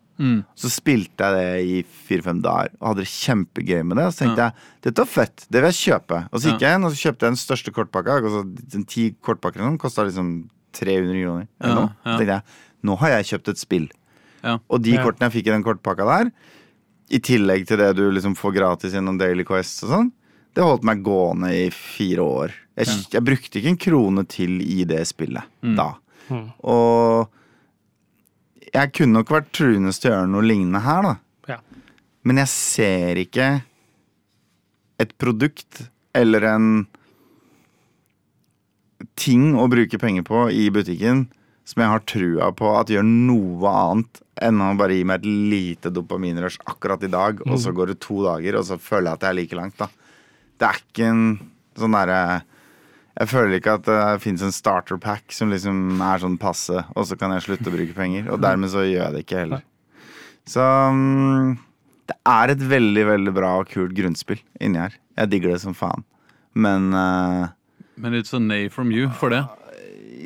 [0.58, 4.06] Så spilte jeg det i fire-fem dager og hadde det kjempegøy med det.
[4.06, 6.20] Og så tenkte jeg dette var fett, det vil jeg kjøpe.
[6.30, 8.18] Og så gikk jeg inn og så kjøpte jeg den største kortpakka.
[8.20, 8.42] Altså,
[8.76, 10.34] den ti kortpakkene noe, kosta liksom
[10.72, 11.46] 300 kroner.
[11.60, 11.90] Ja, noe.
[12.04, 12.16] ja.
[12.16, 12.42] Tenkte jeg
[12.82, 13.84] nå har jeg kjøpt et spill.
[14.42, 14.56] Ja.
[14.68, 15.02] Og de Ja.
[15.04, 16.32] kortene jeg fikk i den kortpakka der,
[17.14, 20.08] i tillegg til det du liksom får gratis gjennom Daily Quest og sånn,
[20.54, 22.52] det holdt meg gående i fire år.
[22.76, 25.44] Jeg, jeg brukte ikke en krone til i det spillet
[25.76, 25.90] da.
[26.64, 27.28] Og
[28.72, 31.14] jeg kunne nok vært truende til å gjøre noe lignende her, da.
[31.48, 31.58] Ja.
[32.24, 33.48] Men jeg ser ikke
[35.02, 35.82] et produkt
[36.14, 36.68] eller en
[39.18, 41.26] ting å bruke penger på i butikken
[41.68, 45.28] som jeg har trua på at gjør noe annet enn å bare gi meg et
[45.52, 49.20] lite dopaminrush akkurat i dag, og så går det to dager, og så føler jeg
[49.20, 49.88] at jeg er like langt, da.
[50.58, 51.26] Det er ikke en
[51.78, 52.22] sånn derre
[53.12, 57.04] Jeg føler ikke at det fins en starter pack som liksom er sånn passe, og
[57.04, 58.30] så kan jeg slutte å bruke penger.
[58.32, 59.66] Og dermed så gjør jeg det ikke heller.
[60.48, 61.50] Så mm,
[62.08, 64.96] det er et veldig, veldig bra og kult grunnspill inni her.
[65.20, 66.06] Jeg digger det som faen.
[66.56, 67.52] Men eh,
[67.94, 69.42] Men it's a nay from you for det.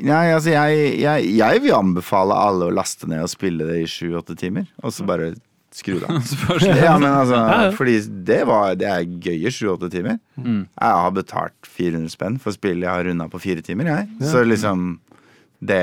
[0.06, 3.88] Nei, altså jeg, jeg, jeg vil anbefale alle å laste ned og spille det i
[3.88, 5.30] sju-åtte timer, og så bare
[5.76, 6.18] skru det av.
[6.84, 7.38] Ja, men altså,
[7.76, 7.96] fordi
[8.28, 10.18] det, var, det er gøye sju-åtte timer.
[10.36, 10.66] Mm.
[10.68, 14.10] Jeg har betalt 400 spenn for spillet jeg har runda på fire timer, jeg.
[14.24, 14.98] Så liksom
[15.64, 15.80] det,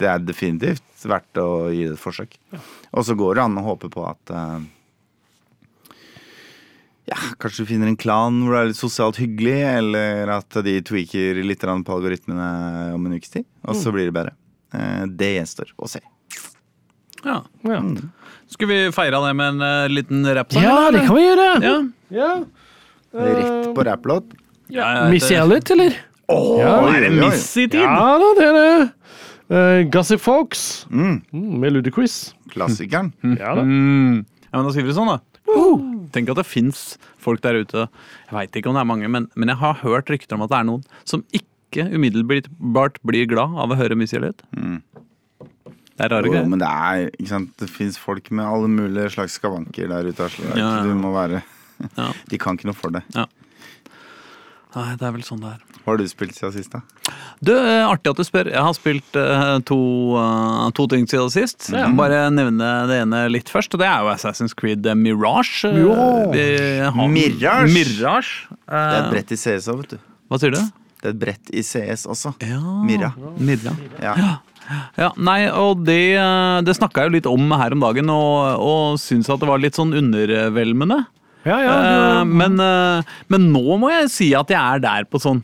[0.00, 2.34] det er definitivt verdt å gi det et forsøk.
[2.90, 4.58] Og så går det an å håpe på at eh,
[7.08, 10.76] ja, Kanskje du finner en klan hvor det er litt sosialt hyggelig, eller at de
[10.84, 13.46] tweaker litt på algoritmene om en ukes tid.
[13.64, 13.82] Og Mm.
[13.82, 14.32] så blir det bedre.
[14.74, 16.00] Eh, Det gjenstår å se.
[17.24, 17.42] Ja.
[17.64, 17.82] Ja,
[18.48, 20.62] Skal vi feire det med en eh, liten rappsang?
[20.62, 21.48] ja det kan vi gjøre.
[21.62, 21.76] Ja.
[22.10, 22.44] Ja.
[23.12, 24.24] Rett på rapplåt.
[24.68, 25.34] Ja, Missy.
[25.34, 25.96] Elliot, eller?
[26.28, 26.80] ja.
[26.82, 27.30] Nå er det Oi, oi, oi.
[27.30, 27.80] miss i tid!
[27.80, 28.92] Ja da, det er det.
[29.48, 32.34] Uh, Gossip Folks Mm, mm, med Ludicrous.
[32.52, 33.12] klassikeren.
[33.40, 33.62] Ja da.
[33.64, 34.26] Mm.
[34.52, 35.18] Ja, men da skriver vi sånn, da.
[36.12, 39.28] Tenk at det fins folk der ute Jeg veit ikke om det er mange, men,
[39.34, 43.56] men jeg har hørt rykter om at det er noen som ikke umiddelbart blir glad
[43.60, 44.40] av å høre Elliot.
[44.56, 44.78] Mm.
[45.98, 46.46] Det er rare greier.
[46.46, 50.28] men det er ikke sant Det fins folk med alle mulige slags skavanker der ute.
[50.28, 50.82] Er Ja, ja.
[50.86, 51.42] Du må være
[51.96, 52.12] Ja.
[52.30, 53.02] De kan ikke noe for det.
[54.78, 55.62] Nei, det er vel sånn det er.
[55.82, 56.80] Hva har du spilt siden sist, da?
[57.42, 58.50] Du, eh, Artig at du spør.
[58.52, 59.78] Jeg har spilt eh, to,
[60.20, 61.70] eh, to ting siden sist.
[61.74, 63.74] Må Bare nevne det ene litt først.
[63.74, 65.64] og Det er jo Assassin's Creed Mirage.
[65.66, 65.94] Jo!
[66.34, 66.44] Vi
[66.84, 67.72] har- Mirage?
[67.74, 68.34] Mirage.
[68.68, 69.98] Det er et brett i CS òg, vet du.
[70.30, 70.60] Hva sier du?
[70.98, 72.34] Det er et brett i CS også.
[72.44, 72.60] Ja.
[72.84, 73.12] Mirra.
[73.38, 73.74] Mirra.
[74.02, 74.14] Ja.
[74.98, 76.00] Ja, nei, og det,
[76.66, 79.62] det snakka jeg jo litt om her om dagen, og, og syns at det var
[79.62, 81.06] litt sånn undervelmende.
[81.46, 81.70] Ja, ja.
[81.70, 82.24] ja.
[82.24, 85.42] du men, eh, men nå må jeg si at jeg er der på sånn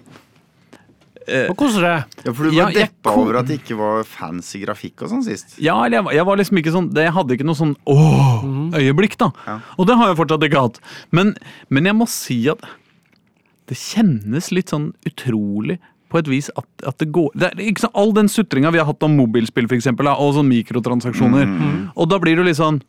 [1.25, 2.17] må koser deg.
[2.27, 5.23] ja, for du var deppa kom- over at det ikke var fancy grafikk og sånn
[5.25, 5.55] sist.
[5.63, 8.45] Ja, eller jeg, jeg var liksom ikke sånn Jeg hadde ikke noe sånn åh
[8.77, 9.31] øyeblikk, da.
[9.47, 9.55] Ja.
[9.79, 10.81] Og det har jeg fortsatt ikke hatt.
[11.17, 11.33] Men,
[11.73, 12.61] men jeg må si at
[13.71, 15.79] det kjennes litt sånn utrolig
[16.13, 18.79] på et vis at, at det går det er, ikke sant, All den sutringa vi
[18.83, 21.49] har hatt om mobilspill, for eksempel, og sånn mikrotransaksjoner.
[21.97, 22.83] Og da blir du litt sånn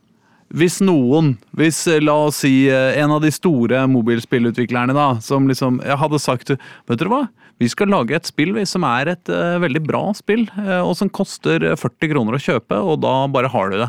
[0.54, 5.50] hvis noen, hvis eh, la oss si eh, en av de store mobilspillutviklerne da, som
[5.50, 7.24] liksom jeg hadde sagt Vet dere hva?
[7.62, 11.08] Vi skal lage et spill som er et uh, veldig bra spill, uh, og som
[11.08, 13.88] koster eh, 40 kroner å kjøpe, og da bare har du det.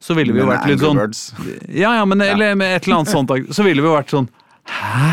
[0.00, 1.00] Så ville vi jo vært litt sånn.
[1.68, 4.30] Ja, ja, men eller med et eller annet sånt Så ville vi jo vært sånn
[4.64, 5.10] Hæ?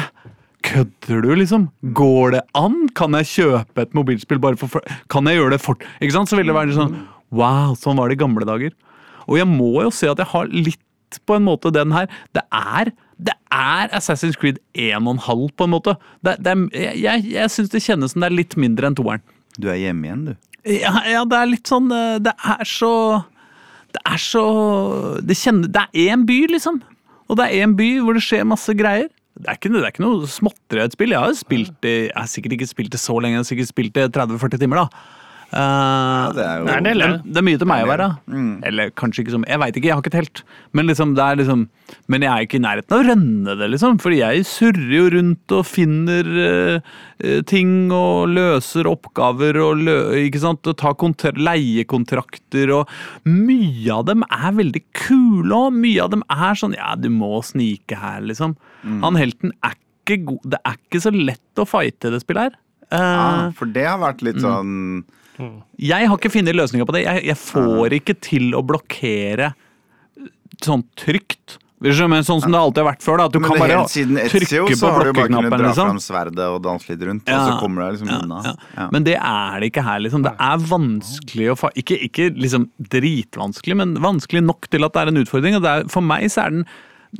[0.63, 1.65] Kødder du, liksom?
[1.95, 2.85] Går det an?
[2.95, 4.79] Kan jeg kjøpe et mobilspill bare for
[5.11, 5.83] Kan jeg gjøre det fort?
[5.99, 6.31] Ikke sant?
[6.31, 6.95] Så ville det vært sånn
[7.35, 8.71] Wow, sånn var det i gamle dager.
[9.27, 12.09] Og jeg må jo si at jeg har litt på en måte den her.
[12.35, 15.95] Det er det er Assassin's Creed 1,5 på en måte.
[16.21, 19.23] Det, det er, jeg jeg syns det kjennes som det er litt mindre enn toeren.
[19.57, 20.33] Du er hjemme igjen, du.
[20.67, 22.91] Ja, ja, det er litt sånn eh, Det er så
[23.95, 24.43] Det er så
[25.23, 26.81] Det, kjenner, det er én by, liksom.
[27.27, 29.07] Og det er én by hvor det skjer masse greier.
[29.37, 31.13] Det er ikke, det er ikke noe småtteri av et spill.
[31.13, 33.49] Jeg har jo spilt det Jeg har sikkert ikke spilt det så lenge, jeg har
[33.51, 35.25] sikkert spilt det 30-40 timer, da.
[35.47, 38.07] Eh, det er jo- Det er det, er mye til meg å være.
[38.27, 38.63] Mm.
[38.67, 40.41] Eller kanskje ikke som Jeg veit ikke, jeg har ikke telt.
[40.73, 41.69] Men liksom, det er liksom
[42.09, 43.97] Men jeg er ikke i nærheten av å rønne det, liksom.
[43.97, 46.27] Fordi jeg surrer jo rundt og finner
[47.23, 50.67] eh, ting og løser oppgaver og lø, ikke sant?
[50.67, 52.87] Og tar kontra leiekontrakter og
[53.25, 57.39] Mye av dem er veldig kule, og mye av dem er sånn Ja, du må
[57.41, 58.57] snike her, liksom.
[58.83, 59.73] Han helten er
[60.05, 62.55] ikke god Det er ikke så lett å fighte det spillet her.
[62.91, 64.27] Uh, ja, for det har vært Mm.
[64.27, 65.03] litt sånn
[65.77, 67.03] jeg har ikke funnet løsninga på det.
[67.05, 69.53] Jeg, jeg får ikke til å blokkere
[70.63, 73.17] sånn trygt Sånn som det alltid har vært før.
[73.21, 75.59] da, At du Men kan bare trykke så på har du bare kunnet blokkeknappen.
[75.61, 75.89] dra liksom.
[75.91, 77.43] fram sverdet og danse litt rundt, og Ja.
[77.45, 78.55] så kommer du deg liksom Ja, unna.
[78.79, 78.87] ja.
[78.91, 80.23] Men det er det ikke her, liksom.
[80.25, 81.69] Det er vanskelig å fa...
[81.77, 85.55] Ikke, ikke liksom dritvanskelig, men vanskelig nok til at det er en utfordring.
[85.59, 86.65] Og er, for meg så er den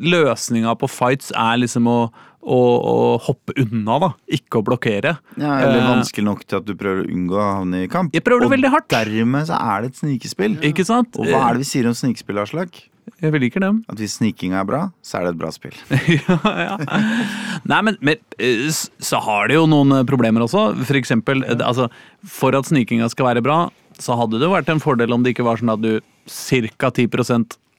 [0.02, 2.12] løsninga på fights er liksom å,
[2.48, 2.96] å, å
[3.28, 4.10] hoppe unna, da.
[4.38, 5.18] Ikke å blokkere.
[5.36, 8.14] Ja, eller Eh, vanskelig nok til at du prøver å unngå å havne i kamp.
[8.16, 8.88] Jeg prøver det og veldig hardt.
[8.94, 10.60] dermed så er det et snikespill.
[10.72, 11.20] Ikke sant?
[11.20, 12.80] Og hva er det vi sier om snikespill, Aslak?
[13.24, 13.80] Jeg liker dem.
[13.90, 15.76] At hvis snikinga er bra, så er det et bra spill.
[16.18, 16.76] ja, ja.
[17.68, 20.70] Nei, men, men eh, så har det jo noen eh, problemer også.
[20.86, 21.88] For eksempel, eh, altså,
[22.28, 23.62] for at snikinga skal være bra,
[23.98, 25.96] så hadde det vært en fordel om det ikke var sånn at du
[26.28, 26.92] ca.
[26.92, 27.08] 10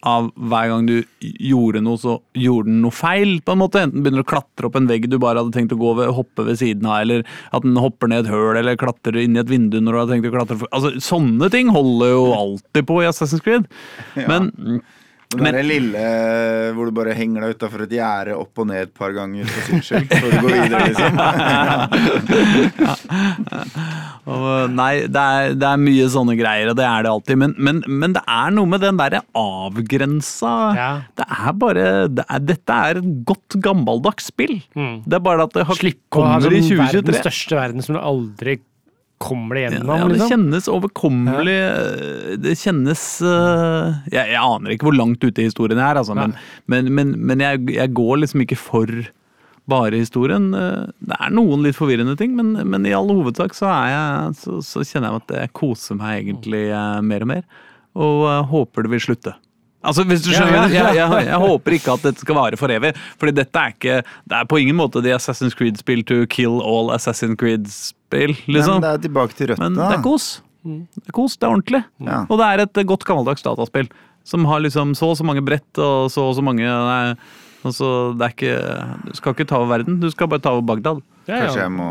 [0.07, 3.41] av hver gang du gjorde noe, så gjorde den noe feil.
[3.43, 3.81] på en måte.
[3.83, 6.45] Enten begynner å klatre opp en vegg du bare hadde tenkt å gå ved, hoppe
[6.47, 9.51] ved siden av, eller at den hopper ned et høl, eller klatrer inn i et
[9.51, 10.61] vindu når du hadde tenkt å klatre.
[10.71, 13.67] Altså, Sånne ting holder jo alltid på i Assassin's Creed.
[14.29, 14.53] Men
[15.31, 18.81] Den Men- der lille hvor du bare henger deg utafor et gjerde opp og ned
[18.87, 21.13] et par ganger for syns skyld, før du går videre, liksom.
[24.29, 27.41] Og nei, det er, det er mye sånne greier, og det er det alltid.
[27.41, 30.89] Men, men, men det er noe med den derre avgrensa Ja.
[31.19, 34.59] Det er bare det er, Dette er et godt gammeldags spill.
[34.77, 35.03] Mm.
[35.07, 38.03] Det er bare at det har, ha kommer sånn i verdens største verden som du
[38.03, 38.59] aldri
[39.19, 39.91] kommer deg gjennom.
[39.91, 40.31] Ja, det liksom.
[40.33, 41.57] kjennes overkommelig
[42.45, 46.15] Det kjennes uh, jeg, jeg aner ikke hvor langt ute i historien jeg er, altså,
[46.19, 46.37] men,
[46.71, 48.93] men, men, men jeg, jeg går liksom ikke for
[49.69, 50.51] bare historien.
[50.55, 54.39] Eh, Det er noen litt forvirrende ting, men, men i all hovedsak så, er jeg,
[54.43, 57.45] så, så kjenner jeg at jeg koser meg egentlig eh, mer og mer.
[57.99, 59.35] Og eh, håper det vil slutte.
[59.89, 60.89] Altså, hvis du skjønner, ja, ja.
[60.91, 62.91] Jeg, jeg, jeg håper ikke at dette skal vare for evig.
[63.21, 66.91] Fordi dette er ikke Det er på ingen måte The Assassin's Creed-spill to kill all
[66.97, 68.81] Assassin's Creed-spill, liksom.
[68.81, 69.71] Men det er tilbake til røttene.
[69.71, 70.27] Men det er kos.
[70.67, 71.83] Det er kos, det er ordentlig.
[72.05, 72.25] Ja.
[72.27, 73.87] Og det er et godt gammeldags dataspill.
[74.29, 77.15] Som har liksom så og så mange brett og så og så mange nei,
[77.65, 78.57] altså, det er ikke,
[79.09, 81.01] Du skal ikke ta over verden, du skal bare ta over Bagdad.
[81.29, 81.89] Ja, Kanskje jeg må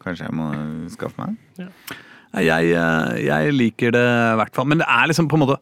[0.00, 0.46] Kanskje jeg må
[0.94, 1.38] skaffe meg en?
[1.60, 1.68] Ja.
[2.40, 4.68] Jeg, eh, jeg liker det i hvert fall.
[4.70, 5.58] Men det er liksom på en måte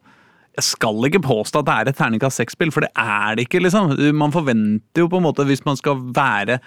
[0.58, 3.60] Jeg skal ikke påstå at det er et terningkast seks-spill, for det er det ikke.
[3.62, 3.94] liksom.
[4.14, 6.58] Man forventer jo på en måte, hvis man skal være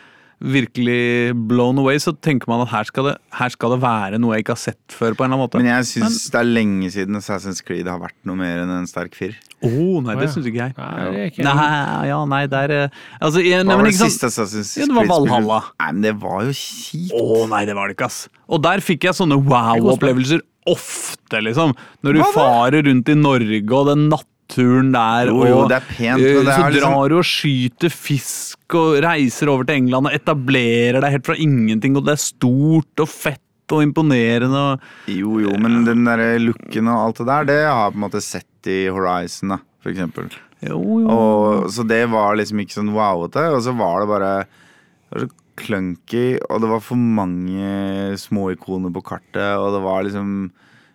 [0.42, 4.36] virkelig blown away, så tenker man at her skal det, her skal det være noe
[4.36, 5.14] jeg ikke har sett før.
[5.14, 5.62] på en eller annen måte.
[5.62, 8.90] Men jeg syns det er lenge siden Assassin's Creed har vært noe mer enn en
[8.90, 9.36] sterk fyr.
[9.62, 10.76] Oh, nei, det syns ikke jeg.
[10.78, 14.32] Nei, det er ikke Nei, ja, nei, der eh, Altså, jeg, Hva var det siste
[14.32, 15.36] Assassin's Ja, det var Creed-spillet?
[15.36, 15.60] Valhalla.
[15.84, 17.14] Nei, men det var jo kjipt.
[17.22, 18.24] Å nei, det var det ikke, ass.
[18.50, 21.74] Og der fikk jeg sånne wow-opplevelser ofte, liksom.
[22.06, 24.10] Når du farer rundt i Norge, og den
[24.52, 27.18] natturen der, Jo, jo, og det er pent, men det så er liksom- drar du
[27.18, 32.06] og skyter fisk og reiser over til England og etablerer deg helt fra ingenting, og
[32.06, 33.40] det er stort og fett
[33.72, 37.86] og imponerende og Jo, jo, men den der looken og alt det der, det har
[37.86, 40.30] jeg på en måte sett i Horizon, da, for eksempel.
[40.62, 41.08] Jo, jo.
[41.08, 45.26] Og, så det var liksom ikke sånn wowete, og så var det bare det var
[45.26, 50.52] så clunky, og det var for mange små ikoner på kartet, og det var liksom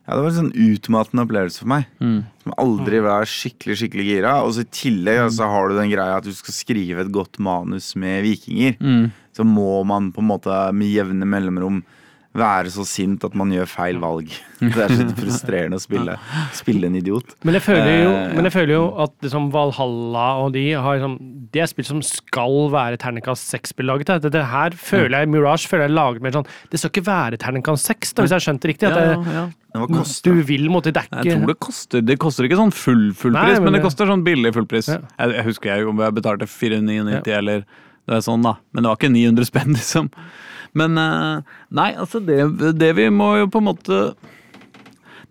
[0.06, 1.86] ja, det var en sånn utmattende opplevelse for meg.
[2.00, 2.18] Mm.
[2.44, 4.34] Som aldri var skikkelig skikkelig gira.
[4.46, 5.30] Og så i tillegg Mm.
[5.34, 8.76] så har du den greia at du skal skrive et godt manus med vikinger.
[8.80, 9.10] Mm.
[9.36, 11.82] Så må man på en måte med jevne mellomrom
[12.38, 14.30] være så sint at man gjør feil valg.
[14.60, 16.14] Det er så frustrerende å spille,
[16.56, 17.34] spille en idiot.
[17.44, 20.98] Men jeg føler jo, Eh, men jeg føler jo at liksom Valhalla og de har
[20.98, 21.16] liksom,
[21.52, 24.12] Det er spill som skal være terningkast seks-spill laget.
[24.24, 27.90] Dette her føler jeg Mirage føler jeg laget mer sånn Det skal ikke være terningkast
[27.92, 28.90] seks, hvis jeg har skjønt det riktig.
[28.90, 29.46] At ja, det, ja.
[30.24, 33.58] Du vil måtte dekke Jeg tror det koster Det koster ikke sånn full fullpris, Nei,
[33.60, 34.88] men, men det koster sånn billig fullpris.
[34.94, 35.02] Ja.
[35.20, 37.66] Jeg, jeg husker jeg om jeg betalte 499 eller
[38.06, 38.52] det er sånn, da.
[38.70, 40.10] Men det var ikke 900 spenn, liksom.
[40.76, 42.40] Men eh, Nei, altså, det,
[42.76, 44.00] det vi må jo på en måte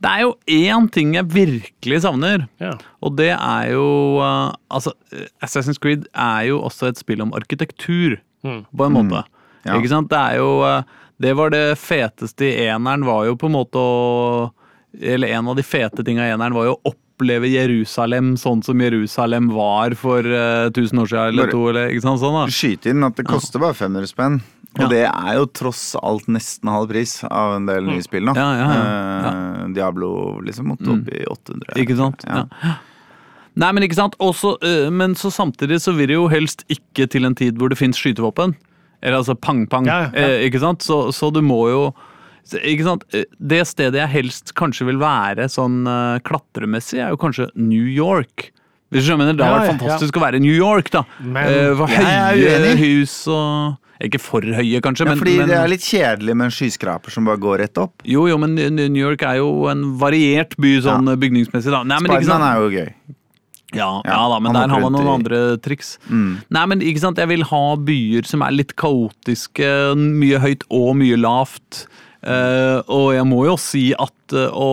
[0.01, 2.47] Det er jo én ting jeg virkelig savner.
[2.61, 2.73] ja.
[3.05, 3.85] Og det er jo
[4.25, 4.91] eh, Altså,
[5.45, 8.59] Assassin's Creed er jo også et spill om arkitektur, Mm.
[8.77, 9.23] på en måte.
[9.65, 9.73] ja.
[9.79, 10.09] Ikke sant?
[10.11, 10.83] Det er jo eh,
[11.21, 14.51] Det var det feteste i eneren, var jo på en måte å
[15.01, 18.79] Eller en av de fete tinga i eneren var jo å oppleve Jerusalem sånn som
[18.83, 22.45] Jerusalem var for uh, 1000 år siden eller to, eller ikke sant sånn, da.
[22.51, 24.41] Skyte inn at det koster bare 500 spenn.
[24.75, 24.87] Og Ja.
[24.91, 28.33] det er jo tross alt nesten halv pris av en del nye spill nå.
[28.35, 28.41] Mm.
[28.41, 29.29] Ja, ja, ja.
[29.63, 30.09] Eh, Diablo
[30.43, 31.77] liksom måtte opp i 800.
[31.79, 32.25] Ikke sant?
[32.27, 32.43] Ja.
[32.61, 32.73] Ja.
[33.55, 34.17] Nei, men ikke sant.
[34.19, 37.71] Også, øh, men så samtidig så vil det jo helst ikke til en tid hvor
[37.71, 38.57] det fins skytevåpen.
[39.01, 39.87] Eller altså pang-pang.
[39.87, 40.25] Ja, ja.
[40.41, 40.83] Eh, ikke sant?
[40.83, 41.93] Så, så du må jo
[42.53, 43.03] ikke sant?
[43.13, 47.85] Eh, Det stedet jeg helst kanskje vil være sånn eh, klatremessig, er jo kanskje New
[47.89, 48.51] York.
[48.93, 51.03] Hvis du skjønner, Det har Ja, vært ja, fantastisk å være i New York, da.
[51.19, 52.77] Men- uh, for Jeg er høye uenig.
[53.01, 56.45] hus og Ikke for høye, kanskje, Ja, men, fordi men det er litt kjedelig med
[56.45, 57.93] en skyskraper som bare går rett opp.
[58.03, 61.81] Jo, jo, men New York er jo en variert by sånn bygningsmessig, da.
[61.83, 61.97] Nei?
[62.03, 62.89] Spiderman er jo gøy.
[63.73, 65.13] Ja, ja, Ja, da, men han der har man noen i...
[65.15, 65.97] andre triks.
[66.09, 66.43] Mm.
[66.51, 70.95] Nei, men ikke sant, jeg vil ha byer som er litt kaotiske, mye høyt og
[70.99, 71.85] mye lavt.
[72.23, 74.69] Eh, og jeg må jo si at eh, å,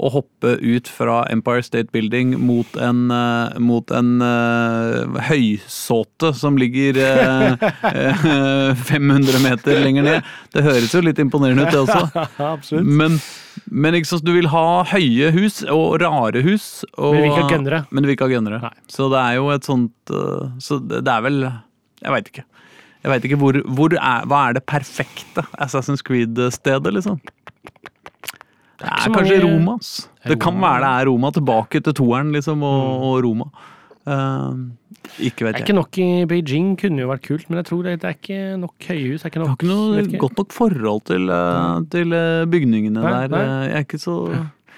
[0.00, 6.56] å hoppe ut fra Empire State Building mot en, eh, mot en eh, høysåte som
[6.60, 12.26] ligger eh, eh, 500 meter lenger ned, det høres jo litt imponerende ut, det også.
[12.54, 12.88] Absolutt.
[12.88, 13.18] Men,
[13.70, 16.70] men sant, du vil ha høye hus og rare hus.
[16.96, 17.82] Og, Men du vil ikke ha gønnere.
[17.90, 18.72] Men du vil ikke ha gønnere.
[18.90, 20.14] Så det er jo et sånt
[20.64, 22.46] Så det det er vel Jeg veit ikke.
[23.02, 27.20] Jeg vet ikke hvor, hvor er, Hva er det perfekte Assassin's Creed-stedet, liksom?
[28.80, 29.74] Det er, så kanskje mange- Roma.
[29.80, 30.08] ass.
[30.26, 31.30] Det kan være det er Roma.
[31.36, 33.44] Tilbake til toeren, liksom, og, og Roma.
[34.08, 34.56] Uh,
[35.20, 35.66] ikke vet Det er jeg.
[35.68, 38.38] ikke nok i Beijing, kunne jo vært kult, men jeg tror det, det er ikke
[38.62, 39.20] nok høyhus.
[39.22, 40.18] Det er ikke Jeg nok, har ikke noe ikke.
[40.24, 43.28] godt nok forhold til, uh, til eh, bygningene Nei, der.
[43.28, 43.42] nei.
[43.44, 44.16] Eh, Jeg er ikke så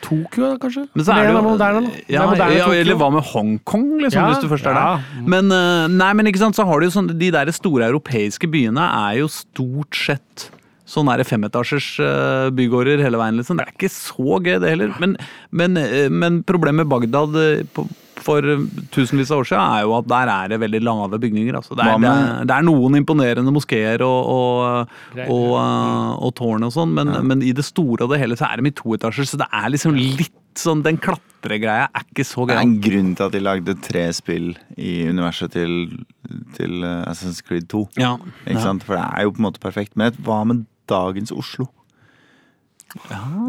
[0.02, 0.86] Tokyo, kanskje?
[0.92, 4.18] Men så er det jo moderne, Ja, er moderne ja, eller hva med Hongkong, liksom,
[4.18, 5.04] Ja, hvis du først er der.
[5.24, 8.50] Men, eh, nei, men ikke sant, så har du jo sånn De der store europeiske
[8.50, 10.50] byene er jo stort sett
[10.92, 13.56] sånn nære femetasjers eh, bygårder hele veien, liksom.
[13.56, 14.92] Det er ikke så gøy, det heller.
[15.00, 15.14] Men,
[15.54, 17.38] men, eh, men problemet med Bagdad
[17.72, 17.86] på,
[18.24, 21.58] for eh, tusenvis av år siden er jo at der er det veldig lave bygninger.
[21.58, 21.76] Altså.
[21.78, 24.94] Det, er, det, er, det er noen imponerende moskeer og, og,
[25.26, 28.48] og, eh, og tårn og sånn, men, men i det store og det hele så
[28.50, 32.44] er de i toetasjer, så det er liksom litt sånn Den klatregreia er ikke så
[32.44, 35.78] Det er en grunn til at de lagde tre spill i universet til,
[36.58, 37.86] til Assassin's Creed 2.
[37.96, 38.18] Ja.
[38.44, 38.66] Ikke ja.
[38.66, 38.84] sant?
[38.84, 39.96] For det er jo på en måte perfekt.
[39.96, 41.70] Men hva med dagens Oslo?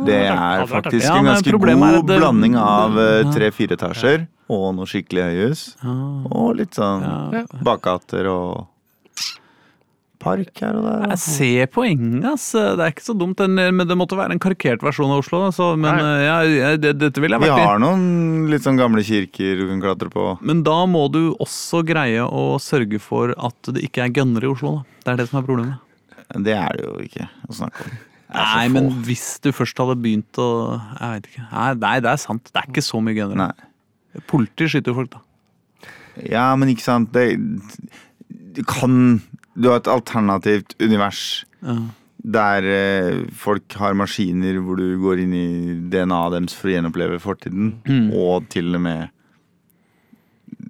[0.08, 4.86] Det er faktisk Ja, en ganske god det- blanding av eh, tre-fire etasjer og noe
[4.90, 5.64] skikkelig høyhus.
[5.84, 5.96] Ja.
[6.32, 7.44] Og litt sånn Ja.
[7.64, 8.68] bakgater og
[10.24, 11.02] park her og der.
[11.12, 12.46] Jeg ser poenget, ass.
[12.56, 13.42] Det er ikke så dumt.
[13.44, 15.42] Men det måtte være en karikert versjon av Oslo.
[15.44, 16.38] Da, så, men eh, ja,
[16.80, 17.66] det, dette vil jeg Vi vært i.
[17.68, 20.28] har noen litt sånn gamle kirker du kan klatre på.
[20.42, 24.54] Men da må du også greie å sørge for at det ikke er gønnere i
[24.54, 24.78] Oslo.
[24.78, 24.86] Da.
[25.04, 25.78] Det er det som er problemet.
[26.34, 28.00] Det er det jo ikke å snakke om.
[28.34, 30.48] Nei, men hvis du først hadde begynt å
[30.98, 31.44] Jeg vet ikke.
[31.84, 32.48] Nei, det er sant.
[32.50, 33.52] Det er ikke så mye gønnere.
[33.52, 33.68] Nei.
[34.28, 35.22] Politi skyter jo folk, da.
[36.30, 37.40] Ja, men ikke sant det,
[38.54, 39.22] Du kan
[39.58, 41.76] Du har et alternativt univers Ja.
[42.24, 47.20] der eh, folk har maskiner hvor du går inn i DNA-et deres for å gjenoppleve
[47.20, 48.12] fortiden, Mm.
[48.14, 49.10] og til og med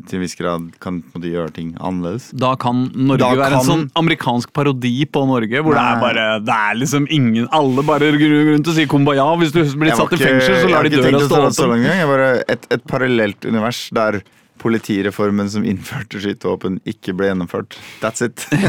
[0.10, 2.30] til en viss grad kan de måte gjøre ting annerledes.
[2.36, 6.28] Da kan Norge Da være en sånn amerikansk parodi på Norge, hvor det er bare
[6.44, 9.26] Det er liksom ingen Alle bare gruer rundt og sier kumbaya.
[9.42, 11.86] Hvis du blir satt ikke, i fengsel, så lar de døra stå åpen.
[11.88, 14.24] Jeg bare et, et parallelt univers der
[14.64, 17.78] politireformen som innførte skytevåpen, ikke ble gjennomført.
[18.04, 18.46] That's it.
[18.52, 18.60] det,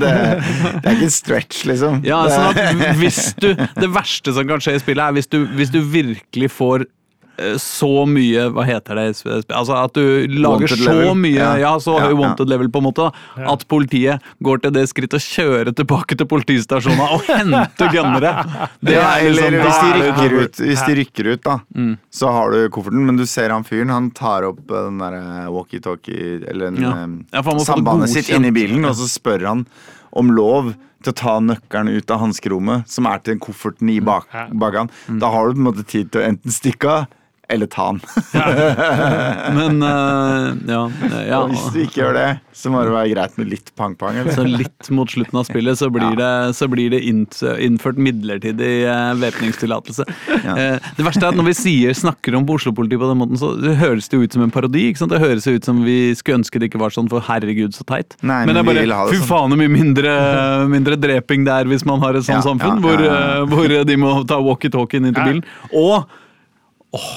[0.00, 2.00] det er ikke en stretch, liksom.
[2.06, 5.42] Ja, sånn at hvis du Det verste som kan skje i spillet, er hvis du,
[5.58, 6.86] hvis du virkelig får
[7.60, 9.06] så mye Hva heter det?
[9.52, 11.14] Altså at du lager Wanted så level.
[11.20, 11.72] mye Ja, Ja.
[11.78, 12.52] så høy wanted ja.
[12.54, 13.10] level, på en måte.
[13.36, 18.32] Da, At politiet går til det skritt å kjøre tilbake til politistasjonen og hente gunnere.
[18.82, 21.98] Det er liksom- hvis de er rykker ut, hvis de rykker ut da, Mm.
[22.10, 25.50] så har du kofferten, men du ser han fyren, han tar opp eh, den der
[25.50, 26.90] walkietalkie, eller en, Ja.
[26.90, 29.66] eh, Ja, sambandet sitt inni bilen, og så spør han
[30.12, 34.00] om lov til å ta nøkkelen ut av hanskerommet, som er til den kofferten i
[34.00, 34.88] bak, bagan.
[35.08, 35.20] Mm.
[35.20, 37.06] Da har du på en måte tid til å enten stikke av,
[37.48, 38.00] eller ta han.
[39.58, 40.82] Men uh, ja,
[41.28, 41.40] ja.
[41.42, 42.26] Og hvis du ikke gjør det,
[42.56, 44.18] så må det være greit med litt pang-pang.
[44.34, 49.12] Så litt mot slutten av spillet så blir det, så blir det innført midlertidig eh,
[49.20, 50.06] væpningstillatelse.
[50.36, 53.52] Eh, det verste er at når vi sier, snakker om Oslo-politiet på den måten, så
[53.60, 54.86] det høres det jo ut som en parodi.
[54.88, 55.14] ikke sant?
[55.14, 58.18] Det høres ut som vi skulle ønske det ikke var sånn, for herregud, så teit.
[58.22, 59.28] Nei, men det er bare det fy sånn.
[59.30, 60.16] faen mye mindre,
[60.72, 64.18] mindre dreping det er hvis man har et sånt samfunn, hvor, eh, hvor de må
[64.26, 65.46] ta walkietalkien inn til bilen.
[65.76, 66.06] Og
[66.96, 67.16] åh,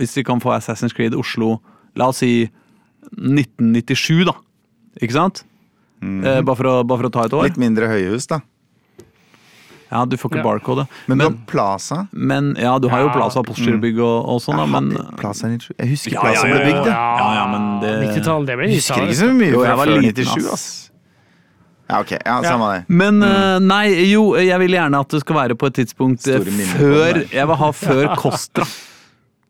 [0.00, 1.56] hvis vi kan få Assassin's Creed Oslo,
[1.96, 2.48] la oss si
[3.16, 4.34] 1997, da.
[5.00, 5.44] Ikke sant?
[6.02, 7.48] Eh, bare, for å, bare for å ta et år.
[7.48, 8.40] Litt mindre høyhus, da.
[9.86, 10.42] Ja, du får ikke Ja.
[10.42, 10.86] barcode.
[11.06, 12.08] Men, Men, du har Plaza.
[12.12, 15.88] men ja, du har jo Ja, Plaza Postgirobygg og, og sånn, da, men Plaza Jeg
[15.92, 16.90] husker Ja, Plaza ja, ble bygd, jeg.
[16.90, 17.92] Ja, ja, men det
[18.46, 20.90] det ble Jeg husker ikke så mye Jo, jeg var før liten, 97, ass.
[21.88, 22.10] Ja, ok.
[22.26, 22.84] Ja, samme det.
[22.88, 26.40] Men eh, nei, jo, jeg vil gjerne at det skal være på et tidspunkt eh,
[26.42, 27.22] Store før.
[27.30, 28.66] Jeg vil ha før Kostra.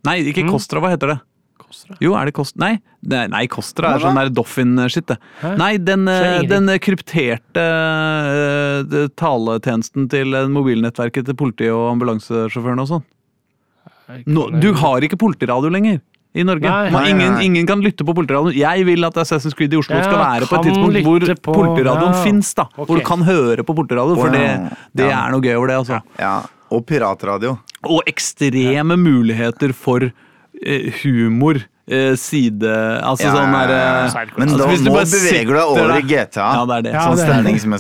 [0.07, 1.19] Nei, ikke Kostra, hva heter det?
[1.67, 1.97] Kostra?
[2.01, 2.61] Jo, er det Kostra?
[2.63, 2.77] Nei,
[3.11, 5.11] nei, nei Kostra er sånn der Doffin-shit,
[5.59, 12.93] Nei, den, eh, den krypterte eh, taletjenesten til eh, mobilnettverket til politi- og ambulansesjåførene og
[12.95, 13.07] sånn.
[14.31, 15.99] Nå, du har ikke politiradio lenger
[16.37, 16.69] i Norge.
[16.69, 16.91] Nei.
[16.95, 17.45] Man, Nei, ingen, nei.
[17.49, 18.55] ingen kan lytte på politiradioen.
[18.55, 21.23] Jeg vil at Assassin's Creed i Oslo Ja, skal være på et kan tidspunkt hvor
[21.25, 22.23] lytte på- politiradioen ja.
[22.23, 22.69] fins, da.
[22.77, 22.87] Ok.
[22.91, 24.45] Hvor du kan høre på politiradio, for det,
[24.95, 25.25] det Ja.
[25.27, 26.03] er noe gøy over det, altså.
[26.21, 26.35] Ja,
[26.75, 27.57] Og piratradio.
[27.87, 32.73] Og ekstreme muligheter for eh, humor eh, side
[33.07, 34.25] Altså Ja, sånn der ja, eh, ja.
[34.37, 36.49] Men Altså, da, hvis du nå bare beveger du deg over i GTA.
[36.59, 36.97] Ja, det er det.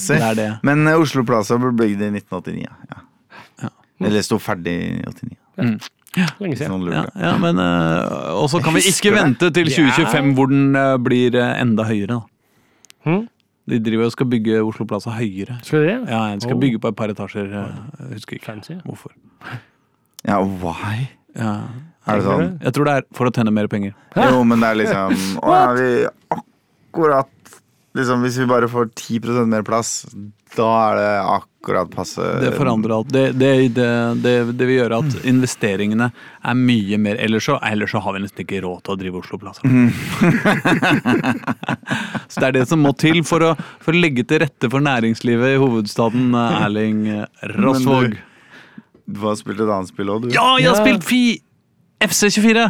[0.06, 0.48] Sånn er det.
[0.66, 2.70] Men Oslo Plaza ble bygd i 1989.
[2.92, 3.02] Ja.
[3.64, 3.74] Ja.
[4.06, 5.90] Eller sto ferdig i 89.
[6.40, 6.86] Lenge siden.
[6.92, 9.88] Ja, ja, men uh, Og så kan vi ikke vente til Ja.
[9.92, 12.16] 2025 hvor den uh, blir uh, enda høyere.
[12.16, 12.20] da.
[13.06, 13.26] Hm?
[13.68, 15.56] De driver og skal bygge Oslo Plaza høyere.
[15.66, 16.08] Skal de det?
[16.12, 16.60] Ja, De skal Oh.
[16.60, 17.48] bygge på et par etasjer.
[17.50, 18.76] Jeg husker ikke Fancy.
[18.86, 19.10] hvorfor.
[20.26, 21.08] Ja, why?
[21.36, 21.56] Ja.
[22.06, 22.58] Er det sånn?
[22.62, 23.94] Jeg tror det er for å tjene mer penger.
[24.16, 27.28] Jo, men det er liksom Å, ja, vi akkurat
[27.96, 30.06] liksom, Hvis vi bare får 10% mer plass,
[30.56, 33.08] da er det akkurat passe Det forandrer alt.
[33.12, 33.88] Det, det, det,
[34.24, 36.06] det, det vil gjøre at investeringene
[36.46, 39.20] er mye mer Ellers så, ellers så har vi nesten ikke råd til å drive
[39.24, 39.66] Oslo Plaza.
[42.28, 43.50] så det er det som må til for å,
[43.82, 46.30] for å legge til rette for næringslivet i hovedstaden.
[46.34, 47.02] øh, Erling
[47.56, 48.16] Rosvåg.
[49.06, 50.32] Du har spilt et annet spill òg, du.
[50.34, 50.82] Ja, jeg har Ja.
[50.84, 51.22] spilt Fi!
[52.02, 52.64] FC24!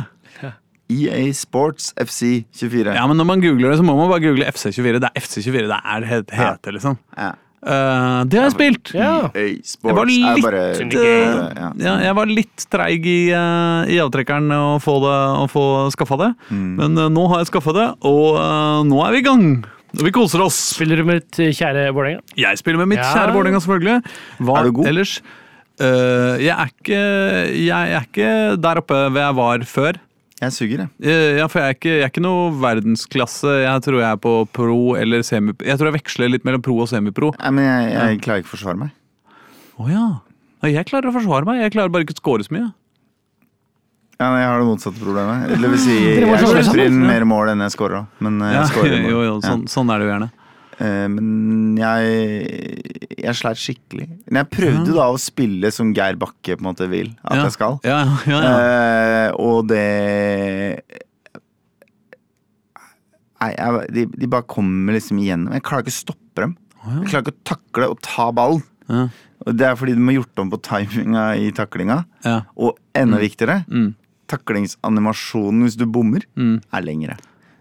[0.92, 2.94] EA E Sports FC 24.
[2.94, 5.00] Ja, men når man googler det, så må man bare google FC24.
[5.02, 6.98] Det er FC24 det er det heter, liksom.
[7.16, 7.32] Ja.
[7.66, 8.92] Uh, det har jeg spilt!
[8.94, 9.14] Ja.
[9.34, 11.70] EA Jeg var litt, bare eh, ja.
[11.82, 15.64] ja, jeg var litt treig i, uh, i avtrekkeren å få, det, å få
[15.96, 16.28] skaffa det.
[16.52, 16.68] Mm.
[16.78, 18.38] Men uh, nå har jeg skaffa det, og
[18.86, 19.48] nå er vi i gang.
[19.96, 20.56] Og vi koser oss.
[20.76, 22.22] Spiller du med ditt eh, kjære Vålerenga?
[22.36, 23.10] Jeg spiller med mitt Ja.
[23.14, 24.14] kjære Vålerenga, selvfølgelig.
[24.44, 24.88] Hva Er du god?
[24.92, 25.14] ellers?
[25.76, 27.00] Eh, jeg, er ikke,
[27.56, 28.30] jeg er ikke
[28.60, 30.00] der oppe hvor jeg var før.
[30.42, 30.88] Jeg suger, jeg.
[31.00, 33.52] Eh, Ja, for jeg er, ikke, jeg er ikke noe verdensklasse.
[33.64, 35.54] Jeg tror jeg er på pro eller semi...
[35.64, 37.30] Jeg tror jeg veksler litt mellom pro og semipro.
[37.40, 38.92] Nei, men jeg, jeg klarer ikke å forsvare meg.
[39.76, 40.06] Å oh, Ja,
[40.72, 41.62] Jeg klarer å forsvare meg.
[41.64, 42.68] Jeg klarer bare ikke å score så mye.
[44.16, 45.50] Ja, nei, jeg har det motsatte problemet.
[45.56, 48.06] Eller vil si, jeg slipper inn mer mål enn jeg scorer.
[48.24, 49.10] Men jeg Ja, scorer mål.
[49.12, 50.28] jo, jo, sånn, sånn er det jo gjerne.
[50.78, 50.86] Ja.
[50.86, 54.08] Eh, Men jeg, jeg sleit skikkelig.
[54.28, 57.42] Men jeg prøvde da å spille som Geir Bakke på en måte vil at ja.
[57.46, 57.78] jeg skal.
[57.84, 58.54] Ja, ja, ja.
[58.60, 59.84] Eh, og det
[63.36, 65.52] Nei, jeg, de, de bare kommer liksom igjennom.
[65.52, 66.54] Jeg klarer ikke å stoppe dem.
[66.86, 68.62] Jeg klarer ikke å takle å ta ballen.
[68.88, 69.06] ja.
[69.46, 71.98] Og Det er fordi de har gjort om på timinga i taklinga.
[72.24, 72.38] ja.
[72.56, 73.94] Og enda viktigere, Mm.
[74.32, 76.62] taklingsanimasjonen hvis du bommer, Mm.
[76.72, 77.16] er lengre.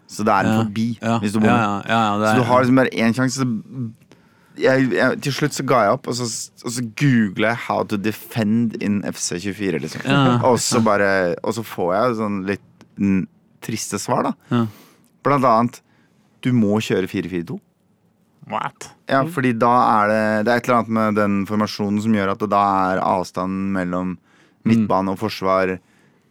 [0.07, 0.63] Så det er en Ja.
[0.63, 1.19] forbi Ja.
[1.19, 1.83] hvis du Ja, bommer.
[1.89, 3.47] ja, ja, ja, Så du har liksom bare én sjanse.
[4.57, 6.23] Jeg, jeg, til slutt så ga jeg opp, og så,
[6.63, 9.79] og så googla jeg 'How to defend in FC24'.
[9.81, 10.01] Liksom.
[10.05, 10.39] Ja.
[10.47, 12.61] Og, så bare, og så får jeg sånn litt
[12.97, 13.27] mm,
[13.61, 14.33] triste svar, da.
[14.51, 14.65] Ja.
[15.23, 15.81] Blant annet
[16.41, 17.59] Du må kjøre 4-4-2.
[18.47, 18.91] What?
[19.09, 22.31] Ja, fordi da er det Det er et eller annet med den formasjonen som gjør
[22.35, 24.17] at da er avstanden mellom
[24.63, 25.79] midtbane og forsvar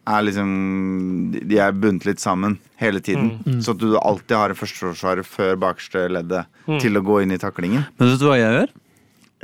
[0.07, 3.39] er liksom de- er bundet litt sammen hele tiden.
[3.63, 6.47] Så at du alltid har et førsteforsvar før bakerste leddet
[6.81, 7.87] til å gå inn i taklingen.
[7.99, 8.73] Men vet du hva jeg gjør?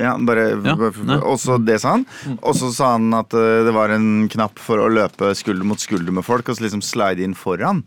[0.01, 0.75] Ja, bare, Ja.
[1.29, 2.05] Og så det sa han.
[2.41, 5.77] Og så sa han at eh, det var en knapp for å løpe skulder mot
[5.79, 7.83] skulder med folk, og så liksom slide inn foran.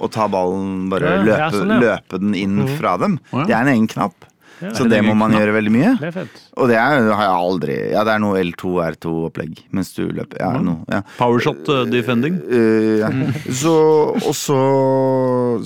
[0.00, 1.80] Og ta ballen, bare Ja, løpe, sånn, ja.
[1.80, 3.18] løpe den inn fra dem.
[3.32, 4.14] Det er en egen knapp.
[4.62, 4.72] Ja.
[4.76, 5.92] Så det må man gjøre veldig mye.
[6.00, 6.24] Det.
[6.60, 10.38] Og det er, har jeg aldri Ja, det er noe L2, R2-opplegg mens du løper.
[10.40, 11.02] Ja, no, ja.
[11.18, 12.38] Powershot uh, defending?
[12.46, 13.10] Uh, ja.
[13.48, 13.74] Så,
[14.20, 14.58] også, så,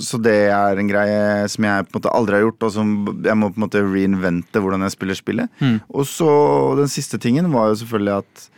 [0.03, 2.93] så det er en greie som jeg på en måte aldri har gjort, og som
[3.25, 5.59] jeg må på en måte reinvente hvordan jeg spiller spillet.
[5.61, 5.77] Mm.
[5.93, 6.31] Og så
[6.79, 8.49] den siste tingen var jo selvfølgelig at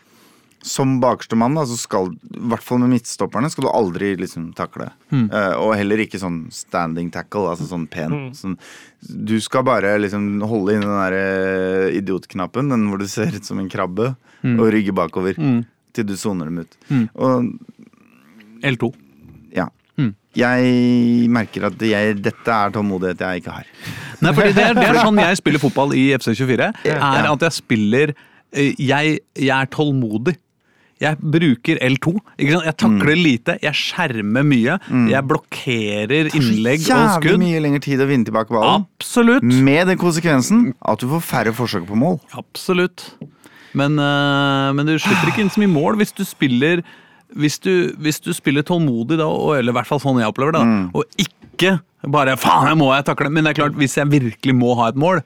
[0.62, 4.51] som bakerste mann, da, så skal, i hvert fall med midtstopperne, skal du aldri liksom
[4.57, 4.91] takle.
[5.12, 8.30] Eh, og heller ikke sånn standing tackle, altså sånn pen.
[8.38, 8.57] Sånn,
[9.01, 13.47] du skal bare liksom holde inn den der eh, idiotknappen, den hvor du ser ut
[13.47, 14.12] som en krabbe,
[14.45, 15.38] og rygge bakover.
[15.38, 15.64] Mm.
[15.97, 16.78] Til du soner dem ut.
[16.89, 17.07] Mm.
[17.20, 17.49] Og
[18.64, 18.91] L2.
[19.57, 19.68] ja.
[19.99, 20.14] Mm.
[20.38, 23.66] Jeg merker at jeg, dette er tålmodighet jeg ikke har.
[24.24, 26.70] Nei, fordi det er, det er sånn jeg spiller fotball i FC24.
[26.86, 27.09] Er Ja.
[27.34, 30.38] at jeg spiller eh, jeg, jeg er tålmodig.
[31.02, 32.14] Jeg bruker L2.
[32.38, 32.66] Ikke sant?
[32.70, 33.24] Jeg takler Mm.
[33.24, 34.78] lite, jeg skjermer mye.
[35.10, 37.26] Jeg blokkerer innlegg og skudd.
[37.26, 38.86] Jævlig mye lengre tid å vinne tilbake ballen.
[38.99, 39.43] Absolutt.
[39.43, 42.20] Med den konsekvensen at du får færre forsøk på mål.
[42.38, 43.10] Absolutt.
[43.74, 46.84] Men, øh, men du slipper ikke inn så mye mål hvis du spiller
[47.34, 50.52] hvis du, hvis du spiller tålmodig, da, og, eller i hvert fall sånn jeg opplever
[50.52, 50.91] det, da, Mm.
[50.93, 51.80] og ikke
[52.12, 54.89] bare 'faen, jeg må jeg takle', men det er klart, hvis jeg virkelig må ha
[54.89, 55.22] et mål,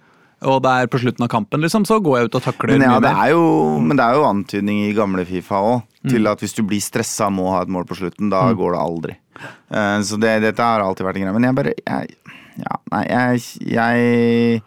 [0.45, 2.85] og det er på slutten av kampen, liksom, så går jeg ut og takler Men,
[2.85, 3.43] ja, mye det er jo,
[3.81, 7.31] men det er jo antydning i gamle Fifa òg, til at hvis du blir stressa
[7.31, 9.17] og må ha et mål på slutten, da går det aldri.
[9.41, 11.35] Eh, så det, dette har alltid vært en greie.
[11.35, 12.17] Men jeg bare jeg,
[12.61, 14.63] Ja, nei, jeg, jeg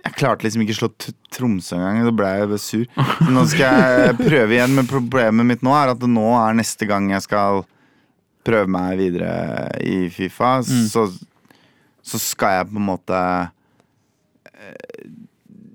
[0.00, 0.88] jeg klarte liksom ikke å slå
[1.34, 2.00] Tromsø engang.
[2.08, 2.84] Da ble jeg sur.
[3.20, 6.88] Så nå skal jeg prøve igjen, men problemet mitt nå er at nå er neste
[6.88, 7.62] gang jeg skal
[8.46, 11.04] prøve meg videre i Fifa, så,
[12.00, 13.18] så skal jeg på en måte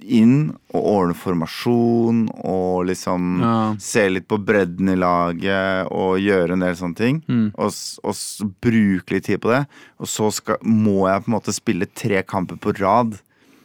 [0.05, 3.75] inn og ordne formasjon og liksom Ja.
[3.81, 7.23] se litt på bredden i laget og gjøre en del sånne ting.
[7.27, 7.47] Mm.
[7.57, 7.73] Og,
[8.03, 9.63] og bruke litt tid på det.
[9.99, 13.17] Og så skal, må jeg på en måte spille tre kamper på rad,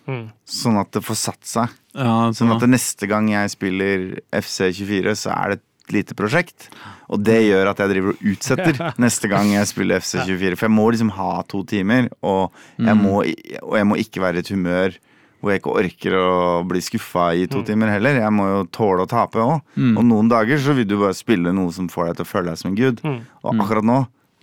[0.09, 0.31] Mm.
[0.49, 1.69] sånn at det får satt seg.
[1.95, 6.69] Ja, Sånn sånn, at neste gang jeg spiller FC24, så er det et lite prosjekt.
[7.11, 10.57] Og det gjør at jeg driver og utsetter neste gang jeg spiller FC24.
[10.57, 12.51] For jeg må liksom ha to timer, og
[12.81, 13.21] jeg må,
[13.63, 14.97] og jeg må ikke være i et humør
[15.41, 16.29] hvor jeg ikke orker å
[16.69, 18.19] bli skuffa i to timer heller.
[18.21, 19.61] Jeg må jo tåle å tape òg.
[19.97, 22.51] Og noen dager så vil du bare spille noe som får deg til å føle
[22.53, 23.01] deg som en gud.
[23.43, 23.99] Og akkurat nå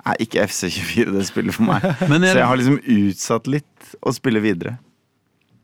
[0.08, 1.84] er ikke FC24 det spillet for meg.
[2.10, 4.78] Men jeg- Så jeg har liksom utsatt litt å spille videre.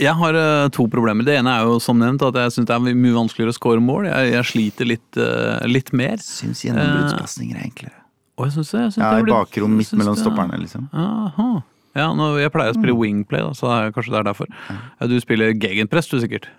[0.02, 1.24] Jeg har eh, to problemer.
[1.24, 3.80] Det ene er jo som nevnt at jeg syns det er mye vanskeligere å score
[3.80, 4.08] mål.
[4.10, 6.18] Jeg, jeg sliter litt, uh, litt mer.
[6.18, 8.00] Syns gjennombruddspasninger er enklere.
[8.38, 10.90] Og jeg synes det, jeg synes Ja, det i bakrom midt mellom stopperne, liksom.
[10.98, 11.50] Aha.
[11.94, 14.52] Ja, nå, jeg pleier å spille wingplay, da, så det er, kanskje det er derfor.
[14.72, 16.50] Ja, Du spiller gegenpress, du sikkert?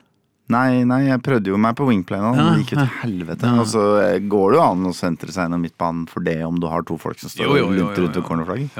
[0.52, 2.34] Nei, nei, jeg prøvde jo meg på wingplay nå.
[2.36, 3.52] Det gikk jo til helvete.
[3.62, 6.58] Og så eh, går det jo an å sentre seg gjennom midtbanen for det om
[6.60, 8.76] du har to folk som står Jo, jo, jo, jo, rundt ved cornerflagget.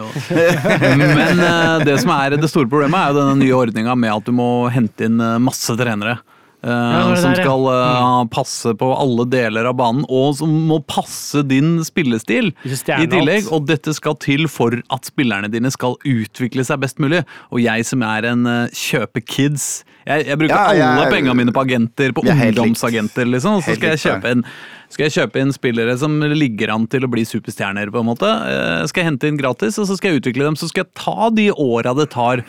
[1.01, 4.29] Men eh, det som er det store problemet, er jo denne nye ordninga med at
[4.29, 6.19] du må hente inn eh, masse trenere.
[6.65, 7.45] Eh, er som der, ja.
[7.45, 13.09] skal eh, passe på alle deler av banen, og som må passe din spillestil i
[13.11, 13.51] tillegg.
[13.55, 17.23] Og dette skal til for at spillerne dine skal utvikle seg best mulig.
[17.53, 21.53] Og jeg som er en uh, kjøpe-kids jeg, jeg bruker Ja, jeg alle pengene mine
[21.55, 23.63] på agenter, på er ungdomsagenter, liksom.
[23.65, 24.43] Så skal jeg kjøpe en,
[24.93, 28.29] skal jeg kjøpe inn spillere som ligger an til å bli superstjerner, på en måte.
[28.91, 30.59] Skal jeg hente inn gratis, og så skal jeg utvikle dem.
[30.61, 32.45] Så skal jeg ta de åra det tar.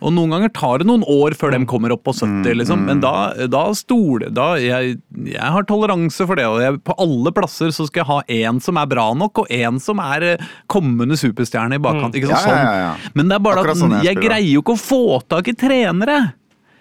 [0.00, 2.86] Og noen ganger tar det noen år før de kommer opp på 70, liksom.
[2.88, 3.12] Men da,
[3.52, 4.94] da stoler da jeg,
[5.28, 6.46] jeg har toleranse for det.
[6.48, 8.18] Og jeg, på alle plasser så skal jeg ha
[8.52, 12.16] én som er bra nok, og én som er eh, kommende superstjerne i bakkant.
[12.16, 12.48] Ikke sånn.
[12.48, 12.92] Ja, ja, ja, ja.
[12.96, 13.16] Sånn.
[13.20, 15.52] Men det er bare Akkurat at sånn jeg jeg greier jo ikke å få tak
[15.52, 16.18] i trenere.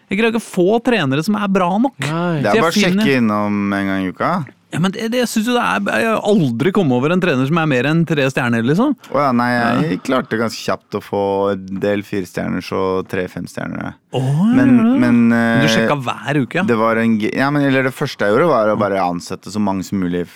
[0.09, 1.99] Jeg greier ikke å få trenere som er bra nok.
[2.07, 2.39] Nei.
[2.41, 4.31] Det er bare å finner- sjekke innom en gang i uka.
[4.69, 7.21] Ja, men det, det, jeg synes jo det er Jeg har aldri kommet over en
[7.23, 8.91] trener som er mer enn tre stjerner, liksom.
[9.09, 9.47] Å ja, nei,
[9.89, 11.21] jeg klarte ganske kjapt å få
[11.55, 13.95] en del firestjerners og tre femstjernere.
[14.13, 16.65] Men, men Du eh, sjekka hver uke, ja?
[16.69, 19.61] Det var en, ja, men, eller det første jeg gjorde, var å bare ansette så
[19.63, 20.27] mange som mulig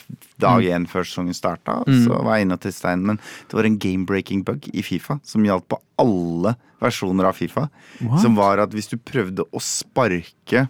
[0.42, 1.80] dag én før sesongen starta.
[1.86, 3.06] Så var jeg inne til Stein.
[3.06, 7.70] Men det var en game-breaking bug i Fifa som gjaldt på alle versjoner av Fifa.
[8.02, 8.22] What?
[8.26, 10.68] Som var at hvis du prøvde å sparke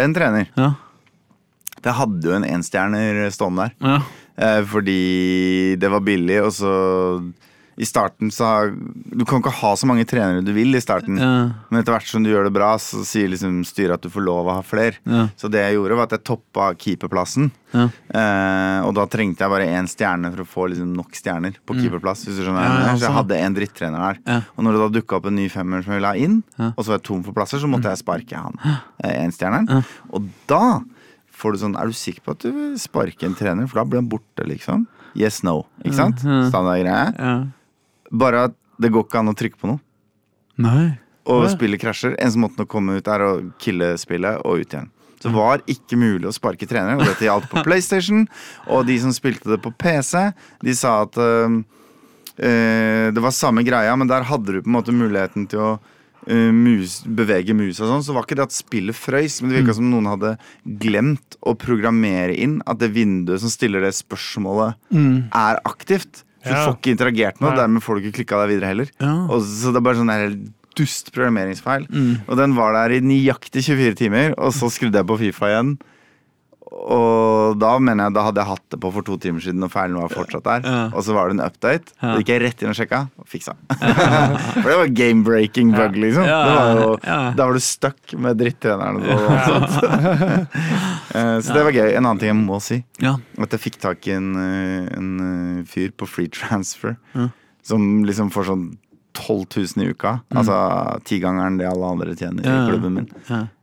[0.00, 0.72] en trener Ja.
[1.82, 3.76] Det hadde jo en enstjerner stående der.
[3.94, 4.00] ja.
[4.40, 6.70] Eh, fordi det var billig, og så
[7.80, 11.16] i starten så har Du kan ikke ha så mange trenere du vil i starten.
[11.20, 11.28] Ja.
[11.70, 14.24] Men etter hvert som du gjør det bra, så sier liksom styret at du får
[14.24, 14.96] lov å ha flere.
[15.08, 15.26] Ja.
[15.36, 17.50] Så det jeg gjorde, var at jeg toppa keeperplassen.
[17.72, 17.86] Ja.
[18.12, 21.76] Eh, og da trengte jeg bare én stjerne for å få liksom nok stjerner på
[21.78, 22.24] keeperplass.
[22.28, 22.78] Hvis du skjønner Mm.
[22.80, 22.94] Ja.
[22.94, 23.18] Så jeg sånn.
[23.20, 24.44] hadde en drittrener der.
[24.56, 26.42] Og når det da dukka opp en ny femmer som jeg ville ha inn,
[26.76, 28.56] og så var jeg tom for plasser, så måtte jeg sparke han
[29.04, 29.84] eh, enstjerneren.
[30.12, 30.80] Og da
[31.40, 33.66] får du sånn Er du sikker på at du vil sparke en trener?
[33.70, 34.86] For da blir han borte, liksom.
[35.18, 35.62] Yes, no.
[35.82, 36.22] Ikke sant?
[36.26, 36.42] Ja.
[36.52, 37.10] Standardgreie.
[37.16, 37.34] ja.
[38.10, 39.78] Bare at det går ikke an å trykke på noe.
[40.60, 40.86] Nei.
[41.30, 41.50] Og Nei.
[41.52, 42.16] spillet krasjer.
[42.18, 43.28] Eneste måten å komme ut er å
[43.62, 44.88] kille spillet og ut igjen.
[45.20, 48.24] Så det var ikke mulig å sparke trenere, og dette gjaldt på PlayStation.
[48.72, 50.30] Og de som spilte det på PC,
[50.64, 51.58] de sa at øh,
[52.40, 55.70] øh, det var samme greia, men der hadde du på en måte muligheten til å
[56.30, 58.06] øh, mus, bevege musa og sånn.
[58.06, 60.36] Så var ikke det at spillet frøys, men det virka som noen hadde
[60.82, 66.24] glemt å programmere inn at det vinduet som stiller det spørsmålet, er aktivt.
[66.40, 68.72] Så du får ikke interagert med det, og dermed får du ikke klikka deg videre
[68.72, 68.94] heller.
[69.02, 69.12] Ja.
[69.28, 70.38] Og så det er bare sånn der
[70.78, 71.86] dust programmeringsfeil.
[71.90, 72.12] Mm.
[72.26, 75.74] Og den var der i nøyaktig 24 timer, og så skrudde jeg på Fifa igjen.
[76.70, 79.72] Og da mener jeg da hadde jeg hatt det på for to timer siden, og
[79.72, 80.66] feilen var fortsatt der.
[80.68, 80.82] Ja.
[80.94, 81.94] Og så var det en update.
[81.98, 82.12] Ja.
[82.12, 83.56] Da gikk jeg rett inn og sjekka, og fiksa.
[84.62, 86.28] for det var game-breaking bug, liksom.
[86.30, 86.92] Ja, Det var jo.
[87.40, 89.02] Da var du stuck med drittreneren.
[89.02, 89.72] og sånt.
[91.10, 91.88] Eh, så det var gøy.
[91.98, 92.76] En annen ting jeg må si.
[93.02, 93.16] Ja.
[93.42, 96.94] At jeg fikk tak i en, eh, en eh, fyr på free transfer
[97.66, 98.62] som liksom får sånn
[99.18, 100.12] 12 000 i uka.
[100.30, 100.54] Altså
[101.08, 103.10] tigangeren det alle andre tjener i klubben min.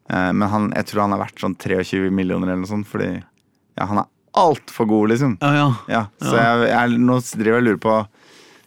[0.10, 3.10] Eh, Men han, jeg tror han er verdt sånn 23 millioner eller noe sånt, fordi
[3.18, 5.38] ja, han er altfor god, liksom.
[5.42, 5.68] Ja, ja.
[5.92, 7.96] Ja, så jeg, jeg, nå driver jeg og lurer på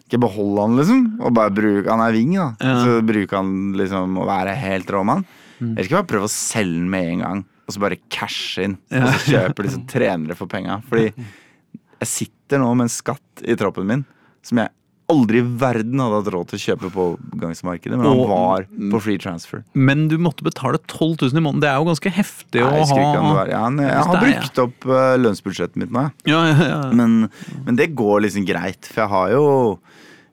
[0.07, 2.49] Ikke beholde han, liksom, og bare bruke Han er wing, da.
[2.83, 5.23] Så bruker han liksom å være helt rå mann.
[5.61, 5.71] Mm.
[5.75, 8.75] Eller skal bare prøve å selge den med en gang, og så bare cashe inn.
[8.91, 10.81] Og så kjøper disse trenere for penga.
[10.89, 11.07] Fordi
[12.01, 14.03] jeg sitter nå med en skatt i troppen min
[14.43, 14.73] som jeg
[15.11, 17.05] aldri i verden hadde hatt råd til å kjøpe på
[17.43, 19.63] gangsmarkedet, men han Og- var på free transfer.
[19.75, 21.61] Men du måtte betale 12 000 i måneden.
[21.61, 23.45] Det er jo ganske heftig Nei, å jeg ha.
[23.51, 26.31] ja, han- Jeg har brukt opp uh, lønnsbudsjettet mitt nå, jeg.
[26.33, 26.81] Ja, ja, ja.
[26.91, 27.29] Men,
[27.65, 29.45] men det går liksom greit, for jeg har jo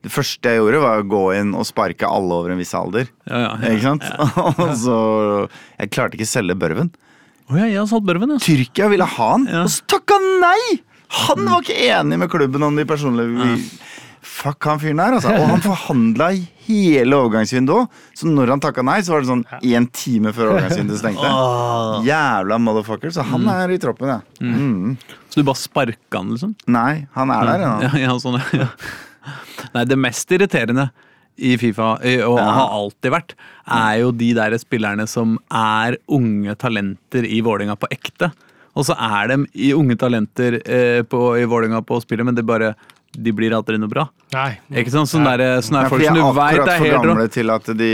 [0.00, 3.08] Det første jeg gjorde, var å gå inn og sparke alle over en viss alder.
[3.26, 3.72] Ja, ja, ja.
[3.74, 4.04] Ikke sant?
[4.62, 4.98] Og så
[5.80, 6.92] Jeg klarte ikke å selge Børven.
[7.50, 8.38] Oh, ja, jeg Børven, ja.
[8.38, 9.62] Tyrkia ville ha han, Ja.
[9.64, 10.78] og så takka han nei!
[11.08, 13.56] Han var ikke enig med klubben om de personlige
[14.22, 15.32] Fuck han fyren der, altså.
[15.34, 17.88] Og han forhandla i hele overgangsvinduet.
[18.18, 21.28] Så når han takka nei, så var det sånn én time før overgangsvinduet stengte.
[21.30, 21.98] Oh.
[22.06, 23.12] Jævla motherfucker.
[23.14, 24.20] Så han er i troppen, ja.
[24.40, 24.96] Mm.
[25.28, 26.56] Så du bare sparka han, liksom?
[26.74, 27.76] Nei, han er der ennå.
[27.88, 28.68] Ja, ja, sånn, ja.
[29.74, 30.88] Nei, det mest irriterende
[31.38, 31.92] i Fifa,
[32.26, 32.44] og Ja.
[32.56, 33.34] har alltid vært,
[33.70, 38.32] er jo de der spillerne som er unge talenter i Vålinga på ekte.
[38.78, 42.44] Og så er de i unge talenter eh, på, i Vålinga på spillet, men det
[42.46, 42.72] bare
[43.22, 44.04] de blir aldri noe bra.
[44.34, 44.58] Nei.
[44.82, 45.08] Ikke sant?
[45.10, 47.02] Sånn der, sånn der for folk som er du veit er for helt rå.
[47.08, 47.92] gamle til at, de,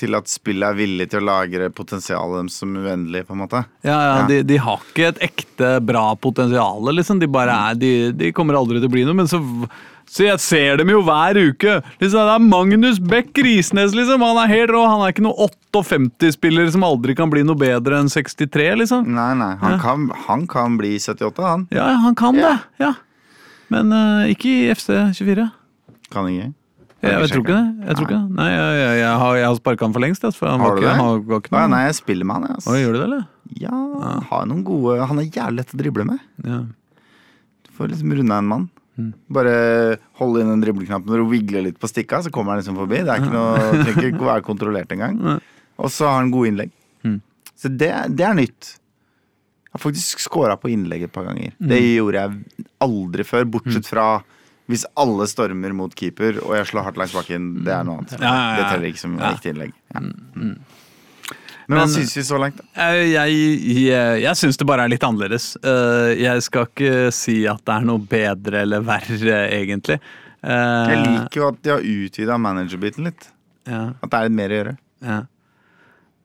[0.00, 3.64] til at spillet er villig til å lagre potensialet deres som uendelig, på en måte.
[3.84, 4.26] Ja, ja, Ja.
[4.30, 7.18] de, de har ikke et ekte bra potensial, liksom.
[7.20, 9.42] De bare er, de, de kommer aldri til å bli noe, men så
[10.14, 11.78] så jeg ser dem jo hver uke.
[11.98, 14.20] Liksom, det er Magnus Beck Risnes, liksom.
[14.22, 14.82] Han er helt rå.
[14.86, 19.08] Han er ikke noen 58-spiller som aldri kan bli noe bedre enn 63, liksom.
[19.16, 19.78] Nei, nei, han, Ja.
[19.80, 21.66] kan, han kan bli 78, han.
[21.72, 22.52] Ja, han kan Ja.
[22.52, 22.84] det.
[22.84, 22.92] Ja.
[23.74, 25.48] Men uh, ikke i FC24.
[26.14, 26.52] Kan ikke.
[27.04, 27.64] Jeg, jeg, tror ikke det.
[27.84, 28.36] Jeg tror ikke det.
[28.38, 30.24] Nei, jeg, jeg, jeg har, jeg har sparka han for lengst.
[30.24, 30.94] altså, For han Har du ikke, det?
[30.96, 32.70] han var ikke nei, jeg spiller med han, Altså.
[32.72, 33.26] Oi, gjør du det, eller?
[33.60, 33.80] Ja,
[34.30, 36.22] har noen gode Han er jævlig lett å drible med.
[36.46, 36.62] Ja.
[37.66, 38.64] Du får liksom runda en mann.
[38.94, 39.10] Mm.
[39.36, 39.54] Bare
[40.20, 43.02] holde inn den dribleknappen når du vigler litt på stikka, så kommer han liksom forbi.
[43.02, 45.20] Det er ikke noe, trenger ikke være kontrollert engang.
[45.82, 46.72] Og så har han gode innlegg.
[47.04, 47.18] Mm.
[47.58, 48.76] Så det, det er nytt.
[49.74, 51.50] Jeg har faktisk scora på innlegg et par ganger.
[51.58, 51.68] Mm.
[51.72, 54.06] Det gjorde jeg aldri før, bortsett fra
[54.70, 57.48] hvis alle stormer mot keeper og jeg slår hardt langs bakken.
[57.66, 58.14] Det er noe annet.
[58.16, 58.54] Ja, ja, ja.
[58.60, 59.74] Det teller ikke som riktig innlegg.
[59.92, 60.00] Ja.
[60.06, 60.54] mm.
[61.66, 62.86] Men hva syns vi så langt, da?
[62.92, 63.36] Jeg, jeg,
[63.88, 65.50] jeg, jeg syns det bare er litt annerledes.
[65.64, 69.96] Eh, jeg skal ikke si at det er noe bedre eller verre, egentlig.
[70.44, 73.30] Eh, Jeg liker jo at de har utvida managerbiten litt.
[73.66, 74.76] ja, At det er mer å gjøre.
[75.08, 75.22] ja.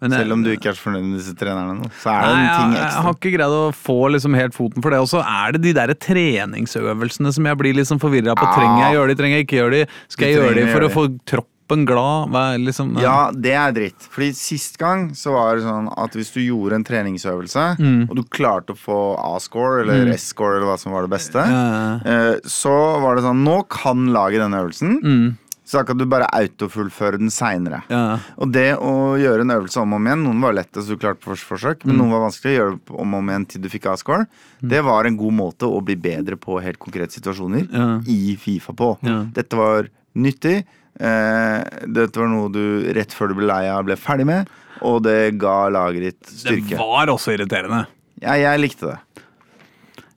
[0.02, 2.36] Men Selv om du ikke er så fornøyd med disse trenerne nå, så er det
[2.36, 2.89] Nei, en ting ekstra.
[2.93, 5.00] jeg har ikke greid å få liksom helt foten for det.
[5.04, 8.47] Og så er det de der treningsøvelsene som jeg blir liksom forvirra på.
[8.47, 8.56] Ah.
[8.58, 9.86] Trenger jeg gjøre de, trenger jeg ikke gjøre de?
[10.16, 12.32] Skal jeg gjøre de for å få troppen glad?
[12.64, 14.08] Liksom, Ja, det er dritt.
[14.10, 18.10] Fordi sist gang så var det sånn at hvis du gjorde en treningsøvelse, Mm.
[18.10, 18.97] og du klarte å få
[19.36, 22.00] A-score eller S-score eller hva som var det beste, Ja.
[22.06, 25.38] eh, så var det sånn Nå kan laget denne øvelsen, Mm,
[25.70, 27.84] så da kan du bare autofullføre den seinere.
[27.93, 28.17] ja.
[28.41, 30.97] Og det å gjøre en øvelse om og om igjen Noen var lette, så du
[31.03, 33.61] klarte på første forsøk, men noen var vanskelig å gjøre om og om igjen til
[33.61, 34.26] du fikk A-score.
[34.74, 37.88] Det var en god måte å bli bedre på helt konkrete situasjoner Ja.
[38.09, 38.95] i Fifa på.
[39.05, 39.20] Ja.
[39.38, 40.63] Dette var nyttig.
[40.99, 44.49] Eh, dette var noe du rett før du ble lei av, ble ferdig med.
[44.82, 46.74] Og det ga laget ditt styrke.
[46.74, 47.86] Det var også irriterende.
[48.24, 49.24] Ja, jeg likte det.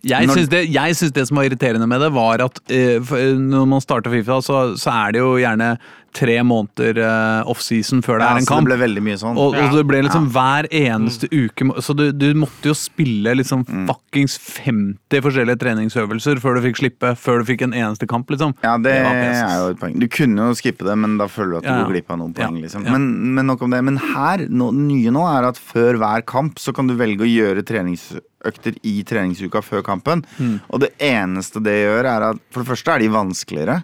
[0.02, 3.84] Jeg syns det, det som var irriterende med det, var at eh, eh, når man
[3.84, 5.76] starter Fifa, så, så er det jo gjerne
[6.12, 8.68] tre måneder eh, offseason før det Ja, er en kamp.
[8.68, 9.38] det ble veldig mye sånn.
[9.40, 9.66] Og, Ja.
[9.70, 13.86] og det ble liksom hver eneste uke Så du, du måtte jo spille liksom Mm.
[13.88, 17.14] fuckings 50 forskjellige treningsøvelser før du fikk slippe.
[17.16, 18.54] Før du fikk en eneste kamp, liksom.
[18.62, 19.98] Ja, det, det er jo et poeng.
[19.98, 21.84] Du kunne jo skippe det, men da føler du at du Ja, ja.
[21.84, 22.56] går glipp av noen poeng.
[22.56, 22.84] Ja, liksom.
[22.84, 23.82] Men, men nok om det.
[23.84, 27.24] Men her, no, det nye nå er at før hver kamp så kan du velge
[27.24, 30.24] å gjøre treningsøkter i treningsuka før kampen.
[30.38, 30.60] Mm.
[30.70, 33.82] Og det eneste det gjør, er at for det første er de vanskeligere.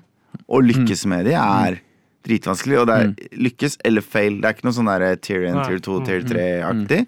[0.48, 1.08] Å lykkes Mm.
[1.08, 1.80] med de er
[2.26, 4.40] dritvanskelig, og det er lykkes eller fail.
[4.40, 7.00] Det er ikke noe sånn der tier 1, tier 2, Mm, tier mm, 3-aktig.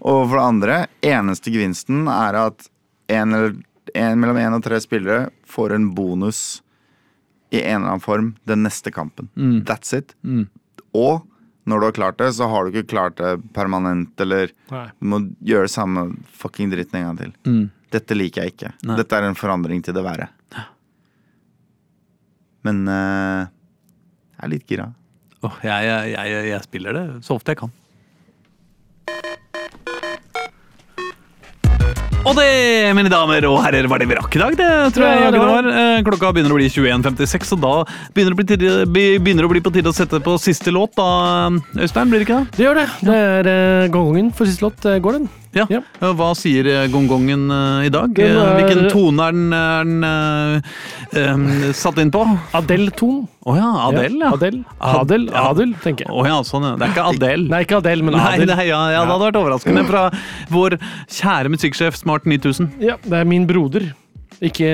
[0.00, 2.68] Og for det andre, eneste gevinsten er at
[3.12, 3.56] en eller
[3.98, 6.62] en, mellom én og tre spillere får en bonus
[7.52, 9.28] i en eller annen form den neste kampen.
[9.36, 9.58] Mm.
[9.68, 10.14] That's it.
[10.22, 10.46] Mm.
[10.96, 11.26] Og
[11.68, 14.86] når du har klart det, så har du ikke klart det permanent, eller Nei.
[14.98, 17.34] du må gjøre samme fucking dritten en gang til.
[17.46, 17.64] Mm.
[17.92, 18.72] Dette liker jeg ikke.
[18.88, 18.96] Nei.
[18.98, 20.30] Dette er en forandring til det verre.
[22.62, 23.46] Men eh,
[24.42, 24.88] jeg er litt gira.
[25.46, 27.70] Oh, jeg, jeg, jeg, jeg spiller det så ofte jeg kan.
[32.22, 32.44] Og det,
[32.94, 34.54] mine damer og herrer, var det vi rakk i dag.
[34.54, 35.66] Det tror jeg Ja, det var.
[35.66, 37.72] Eh, Klokka begynner å bli 21.56, og da
[38.14, 40.70] begynner det, å bli tide, begynner det å bli på tide å sette på siste
[40.70, 40.94] låt.
[40.94, 41.50] da,
[41.82, 42.58] Øystein, blir det ikke det?
[42.60, 42.88] Det gjør det.
[43.02, 44.86] Det er gangen gongongen for siste låt.
[44.86, 45.30] eh, går den?
[45.52, 45.66] Ja.
[45.68, 45.80] Ja.
[46.00, 48.16] Eh, Hva sier eh, gongongen eh, i dag?
[48.24, 50.62] Er- Hvilken tone er den, er
[51.12, 52.22] den eh, satt inn på?
[52.24, 53.26] Å Adele-ton.
[53.58, 54.32] ja, Adele, ja.
[54.32, 55.44] Adel, Adel, ja.
[55.50, 56.14] Adel, tenker jeg.
[56.14, 56.64] Oh ja, sånn.
[56.80, 57.48] Det er ikke Adele.
[57.52, 58.48] Nei, ikke Adele, men Adel.
[58.48, 60.06] nei ja, ja, det hadde vært overraskende fra
[60.52, 60.78] vår
[61.18, 62.72] kjære musikksjef Smart 9000.
[62.82, 63.90] Ja, det er min broder.
[64.42, 64.72] Ikke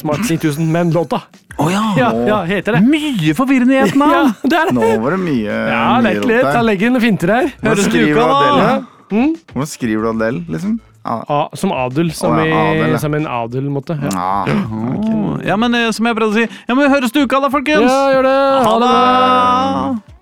[0.00, 1.24] Smart 9000, men låta.
[1.60, 1.82] Å ja.
[1.98, 2.84] Ja, ja, heter det.
[2.86, 6.48] Mye forvirrende i et Ja, det er Nå var det mye Ja, mye rot der.
[6.54, 7.52] Da legger en finter her.
[7.66, 8.30] Høres du da?
[8.30, 8.99] Adele?
[9.10, 9.34] Mm?
[9.52, 10.78] Hvordan skriver du Adel, liksom?
[11.02, 12.98] Ah, A, som adel, som, oh, ja, i, adel, ja.
[13.00, 13.96] som en adelmåte.
[14.02, 14.10] Ja.
[14.20, 14.42] ah.
[14.98, 15.48] okay.
[15.48, 17.48] Ja, men eh, som jeg prøvde å si, ja, men vi høres til uka da,
[17.52, 17.88] folkens!
[17.88, 18.38] ja, gjør det!
[18.68, 20.19] Ha det!